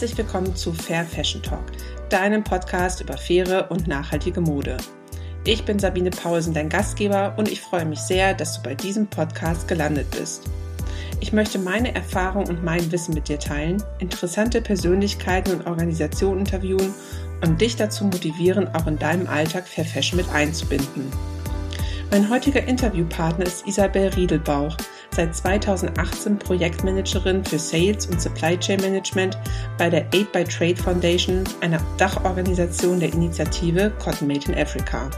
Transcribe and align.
Herzlich 0.00 0.16
willkommen 0.16 0.56
zu 0.56 0.72
Fair 0.72 1.04
Fashion 1.04 1.42
Talk, 1.42 1.62
deinem 2.08 2.42
Podcast 2.42 3.02
über 3.02 3.18
faire 3.18 3.70
und 3.70 3.86
nachhaltige 3.86 4.40
Mode. 4.40 4.78
Ich 5.44 5.66
bin 5.66 5.78
Sabine 5.78 6.08
Paulsen, 6.08 6.54
dein 6.54 6.70
Gastgeber, 6.70 7.34
und 7.36 7.50
ich 7.50 7.60
freue 7.60 7.84
mich 7.84 7.98
sehr, 7.98 8.32
dass 8.32 8.56
du 8.56 8.62
bei 8.62 8.74
diesem 8.74 9.08
Podcast 9.08 9.68
gelandet 9.68 10.10
bist. 10.10 10.48
Ich 11.20 11.34
möchte 11.34 11.58
meine 11.58 11.94
Erfahrung 11.94 12.46
und 12.46 12.64
mein 12.64 12.90
Wissen 12.90 13.12
mit 13.12 13.28
dir 13.28 13.38
teilen, 13.38 13.82
interessante 13.98 14.62
Persönlichkeiten 14.62 15.52
und 15.52 15.66
Organisationen 15.66 16.46
interviewen 16.46 16.94
und 17.44 17.60
dich 17.60 17.76
dazu 17.76 18.04
motivieren, 18.04 18.74
auch 18.74 18.86
in 18.86 18.98
deinem 18.98 19.26
Alltag 19.26 19.68
Fair 19.68 19.84
Fashion 19.84 20.16
mit 20.16 20.30
einzubinden. 20.30 21.12
Mein 22.10 22.30
heutiger 22.30 22.64
Interviewpartner 22.64 23.44
ist 23.44 23.66
Isabel 23.66 24.08
Riedelbauch, 24.08 24.78
seit 25.20 25.36
2018 25.36 26.38
Projektmanagerin 26.38 27.44
für 27.44 27.58
Sales 27.58 28.06
und 28.06 28.22
Supply 28.22 28.56
Chain 28.58 28.80
Management 28.80 29.36
bei 29.76 29.90
der 29.90 30.06
Aid 30.14 30.32
by 30.32 30.44
Trade 30.44 30.76
Foundation, 30.76 31.44
einer 31.60 31.78
Dachorganisation 31.98 32.98
der 32.98 33.12
Initiative 33.12 33.92
Cotton 34.02 34.28
Made 34.28 34.50
in 34.50 34.58
Africa. 34.58 35.10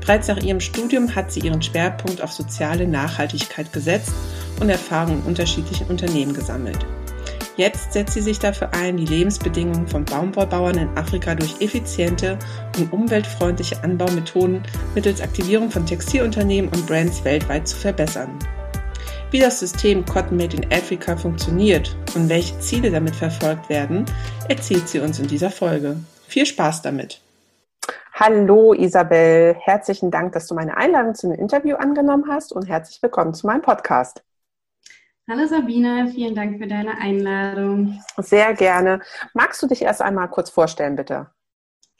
Bereits 0.00 0.26
nach 0.26 0.42
ihrem 0.42 0.58
Studium 0.58 1.14
hat 1.14 1.30
sie 1.30 1.40
ihren 1.40 1.62
Schwerpunkt 1.62 2.22
auf 2.22 2.32
soziale 2.32 2.88
Nachhaltigkeit 2.88 3.72
gesetzt 3.72 4.12
und 4.58 4.68
Erfahrungen 4.68 5.20
in 5.20 5.26
unterschiedlichen 5.26 5.86
Unternehmen 5.86 6.34
gesammelt. 6.34 6.84
Jetzt 7.56 7.92
setzt 7.92 8.14
sie 8.14 8.20
sich 8.20 8.40
dafür 8.40 8.74
ein, 8.74 8.96
die 8.96 9.06
Lebensbedingungen 9.06 9.86
von 9.86 10.04
Baumwollbauern 10.04 10.76
in 10.76 10.88
Afrika 10.96 11.36
durch 11.36 11.60
effiziente 11.60 12.36
und 12.78 12.92
umweltfreundliche 12.92 13.84
Anbaumethoden 13.84 14.64
mittels 14.96 15.20
Aktivierung 15.20 15.70
von 15.70 15.86
Textilunternehmen 15.86 16.68
und 16.72 16.84
Brands 16.88 17.22
weltweit 17.22 17.68
zu 17.68 17.76
verbessern. 17.76 18.36
Wie 19.34 19.40
das 19.40 19.58
System 19.58 20.04
Cotton 20.04 20.36
Made 20.36 20.56
in 20.56 20.72
Africa 20.72 21.16
funktioniert 21.16 21.96
und 22.14 22.28
welche 22.28 22.56
Ziele 22.60 22.88
damit 22.88 23.16
verfolgt 23.16 23.68
werden, 23.68 24.04
erzählt 24.48 24.88
sie 24.88 25.00
uns 25.00 25.18
in 25.18 25.26
dieser 25.26 25.50
Folge. 25.50 25.96
Viel 26.28 26.46
Spaß 26.46 26.82
damit! 26.82 27.20
Hallo 28.12 28.74
Isabel, 28.74 29.56
herzlichen 29.58 30.12
Dank, 30.12 30.34
dass 30.34 30.46
du 30.46 30.54
meine 30.54 30.76
Einladung 30.76 31.16
zu 31.16 31.26
einem 31.26 31.40
Interview 31.40 31.74
angenommen 31.74 32.26
hast 32.28 32.52
und 32.52 32.68
herzlich 32.68 33.02
willkommen 33.02 33.34
zu 33.34 33.48
meinem 33.48 33.62
Podcast. 33.62 34.22
Hallo 35.28 35.48
Sabine, 35.48 36.12
vielen 36.14 36.36
Dank 36.36 36.58
für 36.58 36.68
deine 36.68 36.96
Einladung. 36.98 38.00
Sehr 38.18 38.54
gerne. 38.54 39.00
Magst 39.32 39.60
du 39.60 39.66
dich 39.66 39.82
erst 39.82 40.00
einmal 40.00 40.28
kurz 40.28 40.48
vorstellen, 40.48 40.94
bitte? 40.94 41.26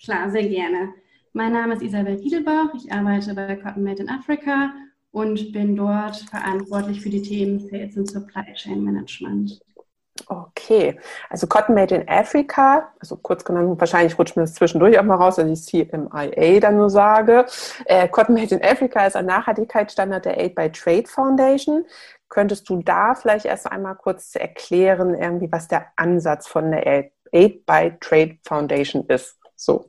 Klar, 0.01 0.31
sehr 0.31 0.47
gerne. 0.47 0.95
Mein 1.33 1.53
Name 1.53 1.75
ist 1.75 1.83
Isabel 1.83 2.15
Riedelbach, 2.15 2.69
ich 2.77 2.93
arbeite 2.93 3.35
bei 3.35 3.57
Cotton 3.57 3.83
Made 3.83 4.03
in 4.03 4.09
Africa 4.09 4.71
und 5.15 5.53
bin 5.53 5.77
dort 5.77 6.17
verantwortlich 6.17 7.01
für 7.01 7.09
die 7.09 7.23
Themen 7.23 7.61
Sales 7.61 7.97
und 7.97 8.11
Supply 8.11 8.53
Chain 8.55 8.83
Management. 8.83 9.61
Okay, 10.27 10.99
also 11.31 11.47
Cotton 11.47 11.75
Made 11.75 11.95
in 11.95 12.09
Africa, 12.09 12.93
also 12.99 13.17
kurz 13.17 13.45
genannt, 13.45 13.79
wahrscheinlich 13.79 14.19
rutscht 14.19 14.37
mir 14.37 14.43
das 14.43 14.55
zwischendurch 14.55 14.99
auch 14.99 15.05
mal 15.05 15.17
raus, 15.17 15.39
wenn 15.39 15.53
ich 15.53 15.63
CMIA 15.63 16.61
dann 16.61 16.77
nur 16.77 16.91
sage. 16.91 17.47
Äh, 17.85 18.09
Cotton 18.09 18.35
Made 18.35 18.55
in 18.55 18.63
Africa 18.63 19.07
ist 19.07 19.17
ein 19.17 19.27
Nachhaltigkeitsstandard 19.27 20.25
der 20.25 20.39
Aid 20.39 20.55
by 20.57 20.71
Trade 20.71 21.07
Foundation. 21.07 21.85
Könntest 22.29 22.69
du 22.69 22.83
da 22.83 23.15
vielleicht 23.15 23.47
erst 23.47 23.71
einmal 23.71 23.95
kurz 23.95 24.35
erklären, 24.35 25.15
irgendwie, 25.15 25.51
was 25.51 25.69
der 25.69 25.87
Ansatz 25.97 26.49
von 26.49 26.73
der 26.73 27.11
Aid 27.33 27.67
by 27.67 27.93
Trade 28.01 28.39
Foundation 28.45 29.05
ist? 29.07 29.39
So. 29.55 29.87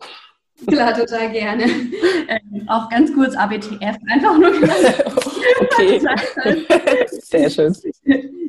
Klar, 0.71 0.93
total 0.93 1.31
gerne. 1.31 1.63
Ähm, 1.63 2.67
auch 2.67 2.89
ganz 2.89 3.13
kurz 3.13 3.35
ABTF, 3.35 3.97
einfach 4.07 4.37
nur 4.37 4.51
Okay. 5.61 6.01
Sehr 7.09 7.49
schön. 7.49 7.75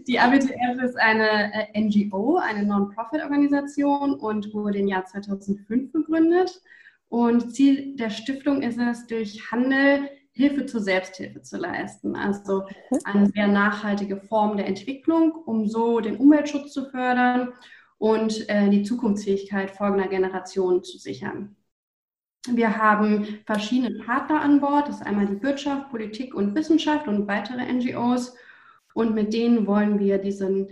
Die 0.06 0.18
ABTF 0.18 0.82
ist 0.82 0.96
eine 0.98 1.52
äh, 1.52 1.80
NGO, 1.80 2.36
eine 2.38 2.64
Non-Profit-Organisation 2.64 4.14
und 4.14 4.54
wurde 4.54 4.78
im 4.78 4.88
Jahr 4.88 5.04
2005 5.04 5.92
gegründet. 5.92 6.62
Und 7.08 7.54
Ziel 7.54 7.96
der 7.96 8.10
Stiftung 8.10 8.62
ist 8.62 8.78
es, 8.78 9.06
durch 9.06 9.50
Handel 9.50 10.08
Hilfe 10.36 10.66
zur 10.66 10.82
Selbsthilfe 10.82 11.40
zu 11.40 11.56
leisten. 11.56 12.14
Also 12.14 12.64
eine 13.04 13.30
sehr 13.30 13.48
nachhaltige 13.48 14.18
Form 14.18 14.58
der 14.58 14.66
Entwicklung, 14.66 15.32
um 15.32 15.66
so 15.66 16.00
den 16.00 16.18
Umweltschutz 16.18 16.72
zu 16.72 16.90
fördern 16.90 17.54
und 17.96 18.46
äh, 18.50 18.68
die 18.68 18.82
Zukunftsfähigkeit 18.82 19.70
folgender 19.70 20.08
Generationen 20.08 20.84
zu 20.84 20.98
sichern. 20.98 21.55
Wir 22.52 22.76
haben 22.76 23.40
verschiedene 23.46 23.98
Partner 24.04 24.40
an 24.40 24.60
Bord. 24.60 24.88
Das 24.88 24.96
ist 24.96 25.06
einmal 25.06 25.26
die 25.26 25.42
Wirtschaft, 25.42 25.90
Politik 25.90 26.34
und 26.34 26.54
Wissenschaft 26.54 27.08
und 27.08 27.26
weitere 27.26 27.72
NGOs. 27.72 28.34
Und 28.94 29.14
mit 29.14 29.32
denen 29.32 29.66
wollen 29.66 29.98
wir 29.98 30.18
diesen 30.18 30.68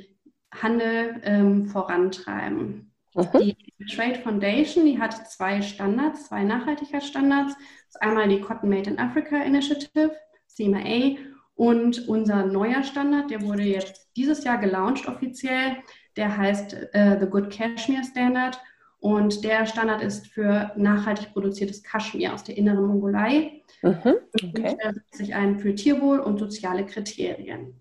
Handel 0.52 1.20
ähm, 1.24 1.66
vorantreiben. 1.66 2.90
Mhm. 3.14 3.54
Die 3.78 3.86
Trade 3.94 4.20
Foundation, 4.20 4.86
die 4.86 4.98
hat 4.98 5.28
zwei 5.30 5.62
Standards, 5.62 6.26
zwei 6.28 6.42
Nachhaltigkeitsstandards. 6.44 7.54
Das 7.54 7.64
ist 7.88 8.02
einmal 8.02 8.28
die 8.28 8.40
Cotton 8.40 8.70
Made 8.70 8.90
in 8.90 8.98
Africa 8.98 9.36
Initiative, 9.42 10.12
CMA, 10.46 11.16
und 11.56 12.08
unser 12.08 12.44
neuer 12.46 12.82
Standard, 12.82 13.30
der 13.30 13.42
wurde 13.42 13.62
jetzt 13.62 14.08
dieses 14.16 14.42
Jahr 14.42 14.58
gelauncht 14.58 15.06
offiziell. 15.06 15.76
Der 16.16 16.36
heißt 16.36 16.74
äh, 16.92 17.18
The 17.20 17.26
Good 17.26 17.50
Cashmere 17.50 18.02
Standard 18.04 18.60
und 19.04 19.44
der 19.44 19.66
Standard 19.66 20.00
ist 20.00 20.28
für 20.28 20.72
nachhaltig 20.76 21.34
produziertes 21.34 21.82
Kaschmir 21.82 22.32
aus 22.32 22.42
der 22.42 22.56
inneren 22.56 22.86
Mongolei. 22.86 23.60
Mhm, 23.82 24.14
okay. 24.32 24.78
Und 24.82 24.94
setzt 24.94 25.14
sich 25.16 25.34
ein 25.34 25.58
für 25.58 25.74
Tierwohl 25.74 26.20
und 26.20 26.38
soziale 26.38 26.86
Kriterien. 26.86 27.78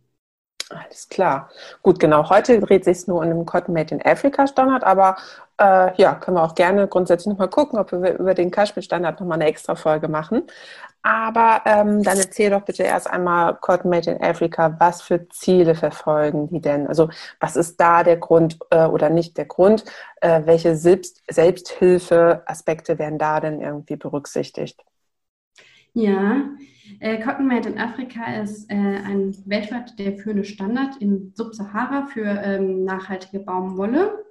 Alles 0.70 1.08
klar. 1.08 1.50
Gut, 1.82 1.98
genau. 2.02 2.30
Heute 2.30 2.60
dreht 2.60 2.84
sich 2.84 3.08
nur 3.08 3.22
um 3.22 3.30
den 3.30 3.46
Cotton 3.46 3.74
Made 3.74 3.96
in 3.96 4.06
Africa 4.06 4.48
Standard, 4.48 4.84
aber 4.84 5.16
äh, 5.60 5.96
ja, 6.02 6.16
können 6.16 6.38
wir 6.38 6.44
auch 6.44 6.56
gerne 6.56 6.88
grundsätzlich 6.88 7.32
nochmal 7.32 7.50
gucken, 7.50 7.80
ob 7.80 7.92
wir 7.92 8.20
über 8.20 8.34
den 8.34 8.52
Kaschmir 8.52 8.84
Standard 8.84 9.20
nochmal 9.20 9.40
eine 9.40 9.50
extra 9.50 9.76
Folge 9.76 10.08
machen. 10.08 10.44
Aber 11.04 11.62
ähm, 11.66 12.02
dann 12.02 12.18
erzähl 12.18 12.50
doch 12.50 12.62
bitte 12.62 12.84
erst 12.84 13.10
einmal 13.10 13.56
Cotton 13.56 13.90
Made 13.90 14.10
in 14.10 14.24
Africa, 14.24 14.78
was 14.80 15.02
für 15.02 15.28
Ziele 15.30 15.76
verfolgen 15.76 16.48
die 16.50 16.62
denn? 16.62 16.88
Also 16.88 17.10
was 17.42 17.58
ist 17.58 17.80
da 17.80 18.04
der 18.04 18.18
Grund 18.18 18.58
äh, 18.70 18.86
oder 18.86 19.10
nicht 19.10 19.38
der 19.38 19.46
Grund? 19.46 19.84
Äh, 20.22 20.44
welche 20.46 20.78
Selbst 20.78 21.22
Selbsthilfe-Aspekte 21.30 23.00
werden 23.00 23.20
da 23.20 23.42
denn 23.42 23.62
irgendwie 23.62 23.98
berücksichtigt? 23.98 24.82
Ja, 25.94 26.50
äh, 27.00 27.22
Cotton 27.22 27.48
Made 27.48 27.70
in 27.70 27.78
Africa 27.78 28.42
ist 28.42 28.72
äh, 28.72 28.76
ein 28.76 29.36
weltweit 29.46 30.00
der 30.00 30.18
führende 30.18 30.46
Standard 30.46 30.98
in 30.98 31.34
Subsahara 31.36 32.08
für 32.08 32.26
ähm, 32.26 32.86
nachhaltige 32.86 33.40
Baumwolle. 33.40 34.24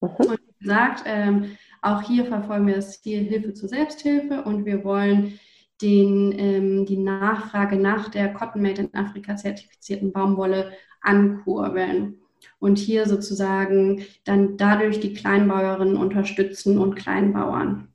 Mhm. 0.00 0.08
Und 0.18 0.40
gesagt, 0.62 1.02
ähm, 1.06 1.56
auch 1.82 2.02
hier 2.02 2.24
verfolgen 2.24 2.66
wir 2.68 2.76
das 2.76 3.02
Ziel 3.02 3.24
Hilfe 3.24 3.52
zur 3.54 3.68
Selbsthilfe 3.68 4.42
und 4.42 4.64
wir 4.64 4.84
wollen 4.84 5.38
den, 5.82 6.32
ähm, 6.38 6.86
die 6.86 6.96
Nachfrage 6.96 7.76
nach 7.76 8.08
der 8.08 8.32
Cotton 8.32 8.62
Made 8.62 8.82
in 8.82 8.94
Africa 8.94 9.36
zertifizierten 9.36 10.12
Baumwolle 10.12 10.72
ankurbeln 11.00 12.20
und 12.60 12.78
hier 12.78 13.06
sozusagen 13.06 14.04
dann 14.24 14.56
dadurch 14.56 15.00
die 15.00 15.12
Kleinbäuerinnen 15.12 15.96
unterstützen 15.96 16.78
und 16.78 16.94
Kleinbauern. 16.94 17.88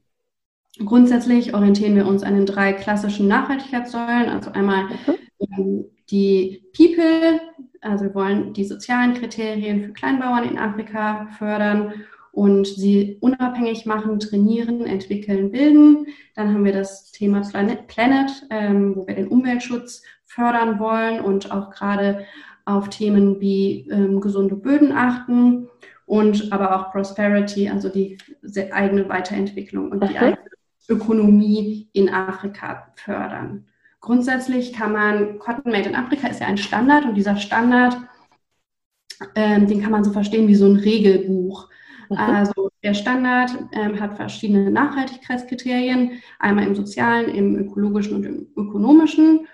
Grundsätzlich 0.85 1.53
orientieren 1.53 1.95
wir 1.95 2.05
uns 2.05 2.23
an 2.23 2.35
den 2.35 2.45
drei 2.45 2.73
klassischen 2.73 3.27
Nachhaltigkeitssäulen, 3.27 4.29
also 4.29 4.51
einmal 4.51 4.89
mhm. 5.57 5.85
die 6.11 6.63
People, 6.75 7.39
also 7.81 8.05
wir 8.05 8.13
wollen 8.13 8.53
die 8.53 8.65
sozialen 8.65 9.13
Kriterien 9.13 9.85
für 9.85 9.93
Kleinbauern 9.93 10.43
in 10.43 10.57
Afrika 10.57 11.27
fördern 11.37 11.93
und 12.37 12.67
sie 12.67 13.17
unabhängig 13.19 13.87
machen, 13.87 14.19
trainieren, 14.19 14.85
entwickeln, 14.85 15.49
bilden. 15.49 16.05
Dann 16.35 16.53
haben 16.53 16.65
wir 16.65 16.71
das 16.71 17.11
Thema 17.11 17.41
Planet, 17.41 17.87
Planet 17.87 18.29
ähm, 18.51 18.95
wo 18.95 19.07
wir 19.07 19.15
den 19.15 19.27
Umweltschutz 19.27 20.03
fördern 20.25 20.77
wollen 20.77 21.19
und 21.19 21.51
auch 21.51 21.71
gerade 21.71 22.27
auf 22.63 22.89
Themen 22.89 23.41
wie 23.41 23.89
ähm, 23.89 24.21
gesunde 24.21 24.55
Böden 24.55 24.91
achten 24.91 25.67
und 26.05 26.53
aber 26.53 26.75
auch 26.75 26.91
Prosperity, 26.91 27.69
also 27.69 27.89
die 27.89 28.19
eigene 28.71 29.09
Weiterentwicklung 29.09 29.89
und 29.89 30.07
die 30.07 30.19
eigene 30.19 30.37
Ökonomie 30.87 31.89
in 31.93 32.07
Afrika 32.07 32.93
fördern. 32.97 33.65
Grundsätzlich 33.99 34.73
kann 34.73 34.93
man, 34.93 35.39
Cotton 35.39 35.71
Made 35.71 35.89
in 35.89 35.95
Afrika 35.95 36.27
ist 36.27 36.41
ja 36.41 36.45
ein 36.45 36.59
Standard 36.59 37.03
und 37.05 37.15
dieser 37.15 37.37
Standard, 37.37 37.97
ähm, 39.33 39.65
den 39.65 39.81
kann 39.81 39.91
man 39.91 40.03
so 40.03 40.11
verstehen 40.11 40.47
wie 40.47 40.53
so 40.53 40.67
ein 40.67 40.75
Regelbuch. 40.75 41.67
Mhm. 42.09 42.17
Also 42.17 42.69
der 42.83 42.93
Standard 42.93 43.51
ähm, 43.73 43.99
hat 43.99 44.15
verschiedene 44.15 44.71
Nachhaltigkeitskriterien, 44.71 46.21
einmal 46.39 46.67
im 46.67 46.75
sozialen, 46.75 47.29
im 47.29 47.55
ökologischen 47.57 48.15
und 48.15 48.25
im 48.25 48.47
ökonomischen. 48.55 49.47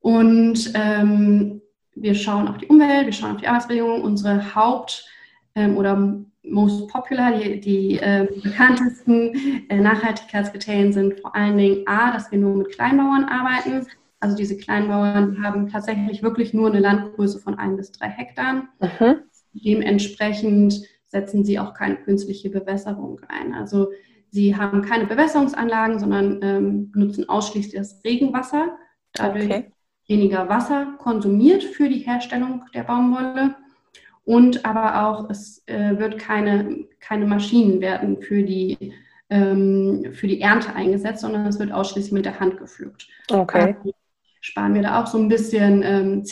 Und 0.00 0.72
ähm, 0.74 1.60
wir 1.94 2.14
schauen 2.14 2.48
auf 2.48 2.58
die 2.58 2.66
Umwelt, 2.66 3.06
wir 3.06 3.12
schauen 3.12 3.32
auf 3.32 3.40
die 3.40 3.48
Arbeitsbedingungen. 3.48 4.02
Unsere 4.02 4.54
Haupt- 4.54 5.06
ähm, 5.54 5.76
oder 5.76 6.24
most 6.42 6.88
popular, 6.88 7.38
die, 7.38 7.60
die 7.60 7.98
äh, 7.98 8.26
bekanntesten 8.42 9.68
äh, 9.68 9.76
Nachhaltigkeitskriterien 9.76 10.92
sind 10.92 11.20
vor 11.20 11.34
allen 11.34 11.58
Dingen 11.58 11.86
A, 11.86 12.12
dass 12.12 12.30
wir 12.30 12.38
nur 12.38 12.56
mit 12.56 12.70
Kleinbauern 12.70 13.24
arbeiten. 13.24 13.86
Also 14.20 14.36
diese 14.36 14.56
Kleinbauern 14.56 15.42
haben 15.42 15.68
tatsächlich 15.68 16.22
wirklich 16.22 16.52
nur 16.54 16.70
eine 16.70 16.80
Landgröße 16.80 17.38
von 17.38 17.58
ein 17.58 17.76
bis 17.76 17.92
drei 17.92 18.08
Hektar. 18.08 18.68
Mhm. 18.80 19.16
Dementsprechend 19.52 20.82
setzen 21.10 21.44
sie 21.44 21.58
auch 21.58 21.74
keine 21.74 21.96
künstliche 21.96 22.50
Bewässerung 22.50 23.20
ein. 23.28 23.52
Also 23.52 23.90
sie 24.30 24.56
haben 24.56 24.82
keine 24.82 25.06
Bewässerungsanlagen, 25.06 25.98
sondern 25.98 26.40
ähm, 26.42 26.92
nutzen 26.94 27.28
ausschließlich 27.28 27.74
das 27.74 28.02
Regenwasser. 28.04 28.78
Dadurch 29.12 29.46
okay. 29.46 29.72
weniger 30.06 30.48
Wasser 30.48 30.94
konsumiert 30.98 31.64
für 31.64 31.88
die 31.88 31.98
Herstellung 31.98 32.64
der 32.74 32.84
Baumwolle. 32.84 33.56
Und 34.24 34.64
aber 34.64 35.08
auch, 35.08 35.28
es 35.30 35.66
äh, 35.66 35.98
wird 35.98 36.18
keine, 36.18 36.86
keine 37.00 37.26
Maschinen 37.26 37.80
werden 37.80 38.22
für 38.22 38.44
die, 38.44 38.92
ähm, 39.28 40.12
für 40.12 40.28
die 40.28 40.40
Ernte 40.40 40.74
eingesetzt, 40.76 41.22
sondern 41.22 41.46
es 41.46 41.58
wird 41.58 41.72
ausschließlich 41.72 42.12
mit 42.12 42.24
der 42.24 42.38
Hand 42.38 42.58
gepflückt. 42.58 43.08
Okay. 43.28 43.74
Also 43.78 43.94
sparen 44.40 44.74
wir 44.74 44.82
da 44.82 45.02
auch 45.02 45.08
so 45.08 45.18
ein 45.18 45.28
bisschen 45.28 45.82
ähm, 45.84 46.24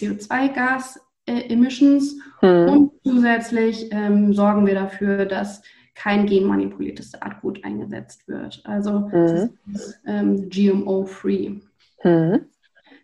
CO2-Gas-Emissions 1.28 2.16
hm. 2.40 2.68
und 2.68 2.92
zusätzlich 3.04 3.88
ähm, 3.92 4.32
sorgen 4.32 4.66
wir 4.66 4.74
dafür, 4.74 5.26
dass 5.26 5.62
kein 5.94 6.26
genmanipuliertes 6.26 7.10
Saatgut 7.10 7.64
eingesetzt 7.64 8.28
wird. 8.28 8.62
Also 8.64 9.10
hm. 9.10 9.50
ähm, 10.06 10.48
GMO-free. 10.48 11.60
Hm. 11.98 12.40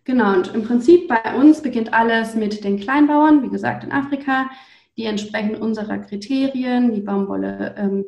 Genau, 0.05 0.35
und 0.35 0.55
im 0.55 0.65
Prinzip 0.65 1.09
bei 1.09 1.35
uns 1.35 1.63
beginnt 1.63 1.93
alles 1.93 2.35
mit 2.35 2.63
den 2.63 2.79
Kleinbauern, 2.79 3.43
wie 3.43 3.49
gesagt 3.49 3.85
in 3.85 3.93
Afrika, 3.93 4.51
die 4.97 5.07
entsprechend 5.07 5.59
unserer 5.61 5.99
Kriterien 5.99 6.93
die 6.93 7.01
Baumwolle 7.01 7.75
ähm, 7.79 8.05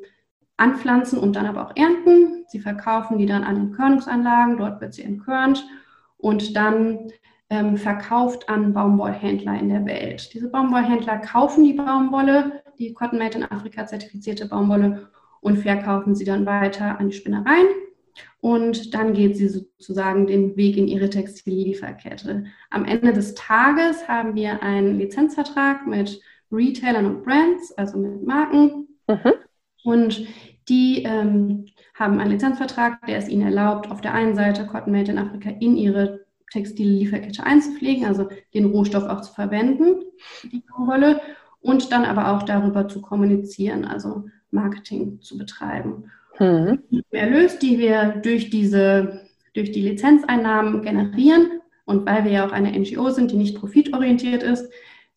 anpflanzen 0.57 1.19
und 1.19 1.37
dann 1.37 1.47
aber 1.47 1.67
auch 1.67 1.77
ernten. 1.77 2.45
Sie 2.49 2.61
verkaufen 2.61 3.19
die 3.19 3.27
dann 3.27 3.45
an 3.45 3.57
den 3.57 3.73
Körnungsanlagen, 3.73 4.59
dort 4.59 4.81
wird 4.81 4.95
sie 4.95 5.03
entkörnt 5.03 5.67
und 6.19 6.55
dann 6.55 7.11
ähm, 7.51 7.77
verkauft 7.77 8.49
an 8.49 8.73
Baumwollhändler 8.73 9.59
in 9.59 9.69
der 9.69 9.87
Welt. 9.87 10.33
Diese 10.35 10.51
Baumwollhändler 10.51 11.19
kaufen 11.19 11.65
die 11.65 11.75
Baumwolle, 11.75 12.63
die 12.79 12.93
Cotton 12.93 13.19
Made 13.19 13.39
in 13.39 13.45
Afrika 13.45 13.87
zertifizierte 13.87 14.49
Baumwolle 14.49 15.09
und 15.41 15.59
verkaufen 15.59 16.15
sie 16.15 16.25
dann 16.25 16.47
weiter 16.47 16.99
an 16.99 17.09
die 17.09 17.17
Spinnereien. 17.17 17.69
Und 18.41 18.95
dann 18.95 19.13
geht 19.13 19.37
sie 19.37 19.49
sozusagen 19.49 20.27
den 20.27 20.57
Weg 20.57 20.77
in 20.77 20.89
ihre 20.89 21.11
Textillieferkette. 21.11 22.45
Am 22.71 22.85
Ende 22.85 23.13
des 23.13 23.35
Tages 23.35 24.09
haben 24.09 24.35
wir 24.35 24.63
einen 24.63 24.99
Lizenzvertrag 24.99 25.87
mit 25.87 26.21
Retailern 26.51 27.07
und 27.07 27.25
Brands, 27.25 27.73
also 27.73 27.99
mit 27.99 28.27
Marken. 28.27 28.89
Mhm. 29.09 29.33
Und 29.85 30.27
die 30.69 31.05
ähm, 31.05 31.67
haben 31.95 32.19
einen 32.19 32.33
Lizenzvertrag, 32.33 33.05
der 33.07 33.19
es 33.19 33.29
ihnen 33.29 33.43
erlaubt, 33.43 33.91
auf 33.91 34.01
der 34.01 34.15
einen 34.15 34.35
Seite 34.35 34.67
Cotton 34.67 34.93
Made 34.93 35.11
in 35.11 35.19
Afrika 35.19 35.51
in 35.51 35.77
ihre 35.77 36.26
textile 36.51 36.91
Lieferkette 36.91 37.45
einzupflegen, 37.45 38.05
also 38.05 38.29
den 38.55 38.67
Rohstoff 38.67 39.05
auch 39.05 39.21
zu 39.21 39.33
verwenden, 39.33 40.03
die 40.45 40.63
Baumwolle, 40.69 41.21
und 41.61 41.91
dann 41.91 42.05
aber 42.05 42.33
auch 42.33 42.45
darüber 42.45 42.87
zu 42.87 43.01
kommunizieren, 43.01 43.85
also 43.85 44.25
Marketing 44.51 45.21
zu 45.21 45.37
betreiben. 45.37 46.11
Mhm. 46.39 46.79
Die 46.91 47.03
Erlös, 47.11 47.59
die 47.59 47.79
wir 47.79 48.21
durch 48.23 48.51
diese, 48.51 49.23
durch 49.55 49.73
die 49.73 49.83
Lizenzeinnahmen 49.83 50.83
generieren, 50.83 51.61
und 51.85 52.05
weil 52.07 52.25
wir 52.25 52.33
ja 52.33 52.47
auch 52.47 52.53
eine 52.53 52.77
NGO 52.79 53.11
sind, 53.11 53.31
die 53.31 53.37
nicht 53.37 53.59
profitorientiert 53.59 54.43
ist, 54.43 54.71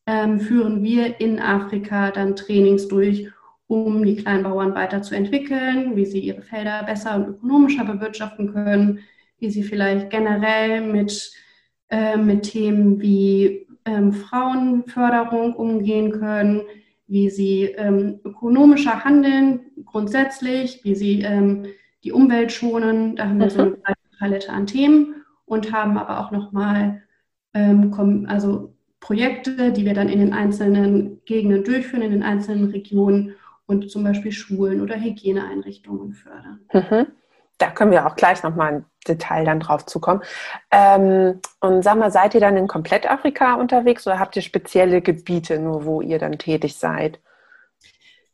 ähm, 0.06 0.40
führen 0.40 0.84
wir 0.84 1.20
in 1.20 1.40
Afrika 1.40 2.12
dann 2.12 2.36
Trainings 2.36 2.88
durch, 2.88 3.28
um 3.68 4.04
die 4.04 4.16
Kleinbauern 4.16 4.74
weiterzuentwickeln, 4.74 5.96
wie 5.96 6.06
sie 6.06 6.20
ihre 6.20 6.42
Felder 6.42 6.84
besser 6.84 7.16
und 7.16 7.28
ökonomischer 7.28 7.86
bewirtschaften 7.86 8.52
können, 8.52 9.00
wie 9.39 9.50
sie 9.50 9.63
vielleicht 9.63 10.09
generell 10.09 10.81
mit, 10.81 11.31
äh, 11.89 12.18
mit 12.18 12.44
Themen 12.44 13.01
wie 13.01 13.68
ähm, 13.86 14.13
Frauenförderung 14.13 15.56
umgehen 15.56 16.12
können, 16.12 16.62
wie 17.07 17.30
sie 17.30 17.63
ähm, 17.63 18.19
ökonomischer 18.24 19.03
handeln 19.03 19.62
grundsätzlich, 19.86 20.83
wie 20.83 20.95
sie 20.95 21.21
ähm, 21.21 21.65
die 22.03 22.12
Umwelt 22.12 22.51
schonen. 22.51 23.15
Da 23.15 23.27
haben 23.27 23.39
wir 23.39 23.50
so 23.50 23.65
mhm. 23.65 23.77
eine 23.83 23.95
Palette 24.19 24.51
an 24.51 24.68
Themen 24.68 25.15
und 25.45 25.71
haben 25.71 25.97
aber 25.97 26.19
auch 26.19 26.31
nochmal 26.31 27.01
ähm, 27.53 28.25
also 28.27 28.75
Projekte, 29.00 29.71
die 29.71 29.86
wir 29.86 29.94
dann 29.94 30.09
in 30.09 30.19
den 30.19 30.33
einzelnen 30.33 31.21
Gegenden 31.25 31.63
durchführen, 31.63 32.03
in 32.03 32.12
den 32.12 32.24
einzelnen 32.24 32.69
Regionen 32.71 33.36
und 33.65 33.89
zum 33.89 34.03
Beispiel 34.03 34.31
Schulen 34.31 34.81
oder 34.81 35.00
Hygieneeinrichtungen 35.00 36.13
fördern. 36.13 36.59
Mhm. 36.74 37.07
Da 37.60 37.70
können 37.70 37.92
wir 37.92 38.08
auch 38.08 38.16
gleich 38.16 38.42
nochmal 38.42 38.74
im 38.74 38.86
Detail 39.08 39.46
dann 39.46 39.60
drauf 39.60 39.86
zukommen. 39.86 40.22
Ähm, 40.72 41.40
und 41.60 41.84
sag 41.84 41.98
mal, 41.98 42.12
seid 42.12 42.34
ihr 42.34 42.40
dann 42.40 42.58
in 42.58 42.68
komplett 42.68 43.10
Afrika 43.10 43.54
unterwegs 43.56 44.08
oder 44.08 44.20
habt 44.20 44.36
ihr 44.36 44.42
spezielle 44.42 45.02
Gebiete, 45.02 45.60
nur 45.60 45.86
wo 45.86 46.02
ihr 46.02 46.20
dann 46.20 46.40
tätig 46.40 46.76
seid? 46.76 47.20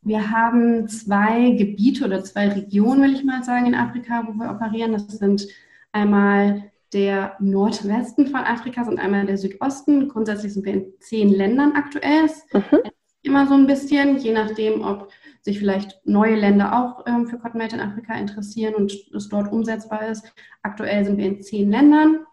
Wir 0.02 0.30
haben 0.30 0.88
zwei 0.88 1.50
Gebiete 1.50 2.04
oder 2.04 2.22
zwei 2.22 2.48
Regionen, 2.48 3.02
will 3.02 3.14
ich 3.14 3.24
mal 3.24 3.42
sagen, 3.42 3.66
in 3.66 3.74
Afrika, 3.74 4.24
wo 4.26 4.32
wir 4.34 4.50
operieren. 4.50 4.92
Das 4.92 5.08
sind 5.08 5.48
einmal 5.90 6.70
der 6.92 7.34
Nordwesten 7.40 8.28
von 8.28 8.40
Afrika 8.40 8.82
und 8.82 9.00
einmal 9.00 9.26
der 9.26 9.38
Südosten. 9.38 10.08
Grundsätzlich 10.08 10.54
sind 10.54 10.64
wir 10.64 10.74
in 10.74 10.92
zehn 11.00 11.30
Ländern 11.30 11.72
aktuell. 11.74 12.30
Mhm. 12.52 12.90
Immer 13.22 13.48
so 13.48 13.54
ein 13.54 13.66
bisschen, 13.66 14.18
je 14.18 14.32
nachdem, 14.32 14.82
ob 14.82 15.10
sich 15.46 15.60
vielleicht 15.60 16.04
neue 16.04 16.34
Länder 16.34 16.76
auch 16.76 17.06
ähm, 17.06 17.28
für 17.28 17.38
Cotton 17.38 17.58
Made 17.58 17.76
in 17.76 17.80
Afrika 17.80 18.14
interessieren 18.14 18.74
und 18.74 18.92
es 19.14 19.28
dort 19.28 19.50
umsetzbar 19.50 20.08
ist. 20.08 20.34
Aktuell 20.62 21.04
sind 21.04 21.18
wir 21.18 21.24
in 21.24 21.40
zehn 21.40 21.70
Ländern, 21.70 22.26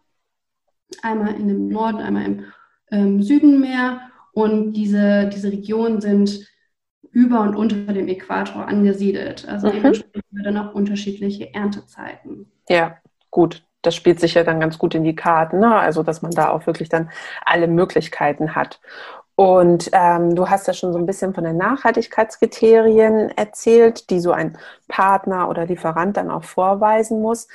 einmal 1.04 1.36
in 1.36 1.48
dem 1.48 1.68
Norden, 1.70 2.00
einmal 2.00 2.26
im 2.26 2.46
ähm, 2.92 3.22
Süden 3.22 3.62
mehr. 3.62 4.02
Und 4.34 4.74
diese, 4.74 5.30
diese 5.30 5.52
Regionen 5.52 6.02
sind 6.02 6.48
über 7.12 7.42
und 7.42 7.56
unter 7.56 7.94
dem 7.94 8.08
Äquator 8.08 8.68
angesiedelt. 8.68 9.48
Also 9.48 9.68
mhm. 9.68 9.74
dementsprechend 9.74 10.24
dann 10.32 10.58
auch 10.58 10.74
unterschiedliche 10.74 11.54
Erntezeiten. 11.54 12.52
Ja, 12.68 12.98
gut. 13.30 13.64
Das 13.84 13.96
spielt 13.96 14.20
sich 14.22 14.34
ja 14.34 14.44
dann 14.44 14.62
ganz 14.62 14.80
gut 14.80 14.96
in 14.96 15.04
die 15.04 15.16
Karten, 15.16 15.60
ne? 15.60 15.76
also 15.76 16.04
dass 16.04 16.22
man 16.22 16.32
da 16.32 16.50
auch 16.50 16.66
wirklich 16.66 16.88
dann 16.88 17.12
alle 17.46 17.68
Möglichkeiten 17.68 18.56
hat. 18.56 18.80
Und 19.36 19.90
ähm, 19.94 20.36
du 20.36 20.50
hast 20.50 20.68
ja 20.68 20.74
schon 20.74 20.94
so 20.94 21.00
ein 21.00 21.08
bisschen 21.08 21.34
von 21.34 21.44
den 21.44 21.58
Nachhaltigkeitskriterien 21.58 23.30
erzählt, 23.30 24.10
die 24.12 24.20
so 24.20 24.32
ein 24.32 24.58
Partner 24.88 25.50
oder 25.50 25.66
Lieferant 25.66 26.18
dann 26.18 26.30
auch 26.30 26.44
vorweisen 26.44 27.22
muss. 27.22 27.48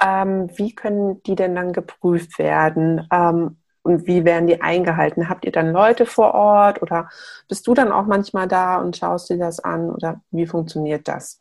Ähm, 0.00 0.48
wie 0.56 0.74
können 0.74 1.22
die 1.24 1.34
denn 1.34 1.54
dann 1.54 1.72
geprüft 1.72 2.38
werden? 2.38 3.06
Ähm, 3.12 3.58
und 3.82 4.06
wie 4.06 4.24
werden 4.24 4.46
die 4.46 4.62
eingehalten? 4.62 5.28
Habt 5.28 5.44
ihr 5.44 5.52
dann 5.52 5.72
Leute 5.72 6.06
vor 6.06 6.34
Ort 6.34 6.82
oder 6.82 7.08
bist 7.48 7.66
du 7.66 7.74
dann 7.74 7.92
auch 7.92 8.06
manchmal 8.06 8.48
da 8.48 8.78
und 8.78 8.96
schaust 8.96 9.30
dir 9.30 9.38
das 9.38 9.60
an 9.60 9.90
oder 9.90 10.22
wie 10.30 10.46
funktioniert 10.46 11.06
das? 11.06 11.40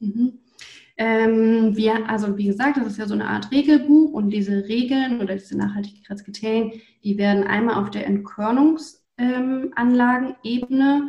Mhm. 0.00 0.40
Ähm, 0.96 1.76
wir, 1.76 2.08
also 2.10 2.36
wie 2.36 2.46
gesagt, 2.46 2.76
das 2.76 2.88
ist 2.88 2.98
ja 2.98 3.06
so 3.06 3.14
eine 3.14 3.28
Art 3.28 3.52
Regelbuch 3.52 4.12
und 4.12 4.30
diese 4.30 4.64
Regeln 4.64 5.20
oder 5.20 5.34
diese 5.36 5.56
Nachhaltigkeitskriterien, 5.56 6.72
die 7.04 7.16
werden 7.18 7.44
einmal 7.44 7.76
auf 7.76 7.90
der 7.90 8.08
Entkörnungs- 8.08 8.98
ähm, 9.18 9.72
Anlagenebene 9.74 11.08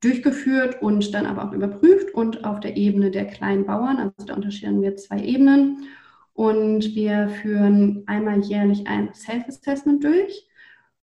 durchgeführt 0.00 0.80
und 0.82 1.12
dann 1.14 1.26
aber 1.26 1.44
auch 1.44 1.52
überprüft 1.52 2.14
und 2.14 2.44
auf 2.44 2.60
der 2.60 2.76
Ebene 2.76 3.10
der 3.10 3.26
kleinen 3.26 3.66
Bauern. 3.66 3.98
Also 3.98 4.26
da 4.26 4.34
unterscheiden 4.34 4.82
wir 4.82 4.96
zwei 4.96 5.22
Ebenen. 5.22 5.84
Und 6.32 6.94
wir 6.94 7.28
führen 7.28 8.04
einmal 8.06 8.40
jährlich 8.40 8.86
ein 8.86 9.12
Self-Assessment 9.12 10.02
durch 10.02 10.48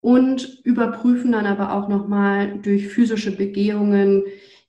und 0.02 0.60
überprüfen 0.64 1.32
dann 1.32 1.46
aber 1.46 1.72
auch 1.72 1.88
nochmal 1.88 2.58
durch 2.58 2.88
physische 2.88 3.34
Begehungen 3.34 4.24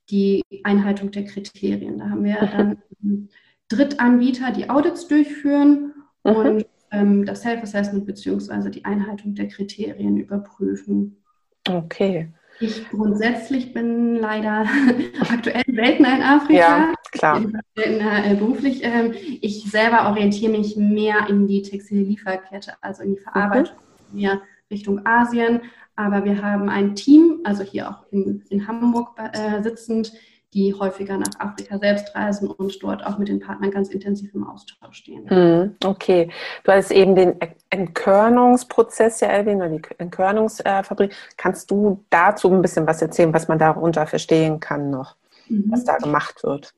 die 0.09 0.43
Einhaltung 0.63 1.11
der 1.11 1.25
Kriterien. 1.25 1.97
Da 1.97 2.09
haben 2.09 2.23
wir 2.23 2.35
dann 3.01 3.29
Drittanbieter, 3.67 4.51
die 4.51 4.69
Audits 4.69 5.07
durchführen 5.07 5.93
mhm. 6.23 6.31
und 6.31 6.65
ähm, 6.91 7.25
das 7.25 7.41
Self-Assessment 7.41 8.05
bzw. 8.05 8.69
die 8.69 8.85
Einhaltung 8.85 9.35
der 9.35 9.47
Kriterien 9.47 10.17
überprüfen. 10.17 11.22
Okay. 11.67 12.29
Ich 12.59 12.87
grundsätzlich 12.89 13.73
bin 13.73 14.15
leider 14.15 14.65
aktuell 15.21 15.63
seltener 15.67 16.15
in 16.15 16.21
Afrika. 16.21 16.53
Ja, 16.53 16.93
klar. 17.11 17.41
Seltener, 17.75 18.25
äh, 18.25 18.35
beruflich. 18.35 18.81
Ähm, 18.83 19.13
ich 19.41 19.69
selber 19.69 20.07
orientiere 20.09 20.51
mich 20.51 20.77
mehr 20.77 21.27
in 21.29 21.47
die 21.47 21.61
Textillieferkette, 21.61 22.73
also 22.81 23.03
in 23.03 23.15
die 23.15 23.21
Verarbeitung, 23.21 23.75
mhm. 24.11 24.19
mehr 24.19 24.41
Richtung 24.71 25.05
Asien. 25.05 25.61
Aber 25.95 26.25
wir 26.25 26.41
haben 26.41 26.69
ein 26.69 26.95
Team, 26.95 27.41
also 27.43 27.63
hier 27.63 27.89
auch 27.89 28.05
in, 28.11 28.43
in 28.49 28.67
Hamburg 28.67 29.09
äh, 29.17 29.61
sitzend, 29.61 30.13
die 30.53 30.73
häufiger 30.73 31.17
nach 31.17 31.39
Afrika 31.39 31.77
selbst 31.79 32.15
reisen 32.15 32.49
und 32.49 32.81
dort 32.81 33.05
auch 33.05 33.17
mit 33.17 33.27
den 33.27 33.39
Partnern 33.39 33.71
ganz 33.71 33.89
intensiv 33.89 34.33
im 34.33 34.45
Austausch 34.47 34.97
stehen. 34.97 35.29
Hm, 35.29 35.75
okay. 35.83 36.29
Du 36.63 36.71
hast 36.71 36.91
eben 36.91 37.15
den 37.15 37.35
Entkörnungsprozess 37.69 39.21
ja 39.21 39.29
erwähnt, 39.29 39.61
oder 39.61 39.69
die 39.69 39.81
Entkörnungsfabrik. 39.97 41.13
Kannst 41.37 41.71
du 41.71 42.03
dazu 42.09 42.51
ein 42.51 42.61
bisschen 42.61 42.87
was 42.87 43.01
erzählen, 43.01 43.33
was 43.33 43.47
man 43.47 43.59
darunter 43.59 44.05
verstehen 44.07 44.59
kann 44.59 44.89
noch, 44.89 45.15
mhm. 45.47 45.65
was 45.69 45.83
da 45.83 45.97
gemacht 45.97 46.43
wird? 46.43 46.73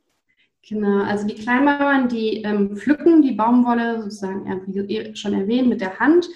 Genau, 0.68 1.04
also 1.04 1.28
die 1.28 1.36
Kleinbauern, 1.36 2.08
die 2.08 2.42
ähm, 2.42 2.76
pflücken 2.76 3.22
die 3.22 3.34
Baumwolle 3.34 4.02
sozusagen, 4.02 4.64
wie 4.66 5.16
schon 5.16 5.34
erwähnt, 5.34 5.70
mit 5.70 5.80
der 5.80 6.00
Hand 6.00 6.28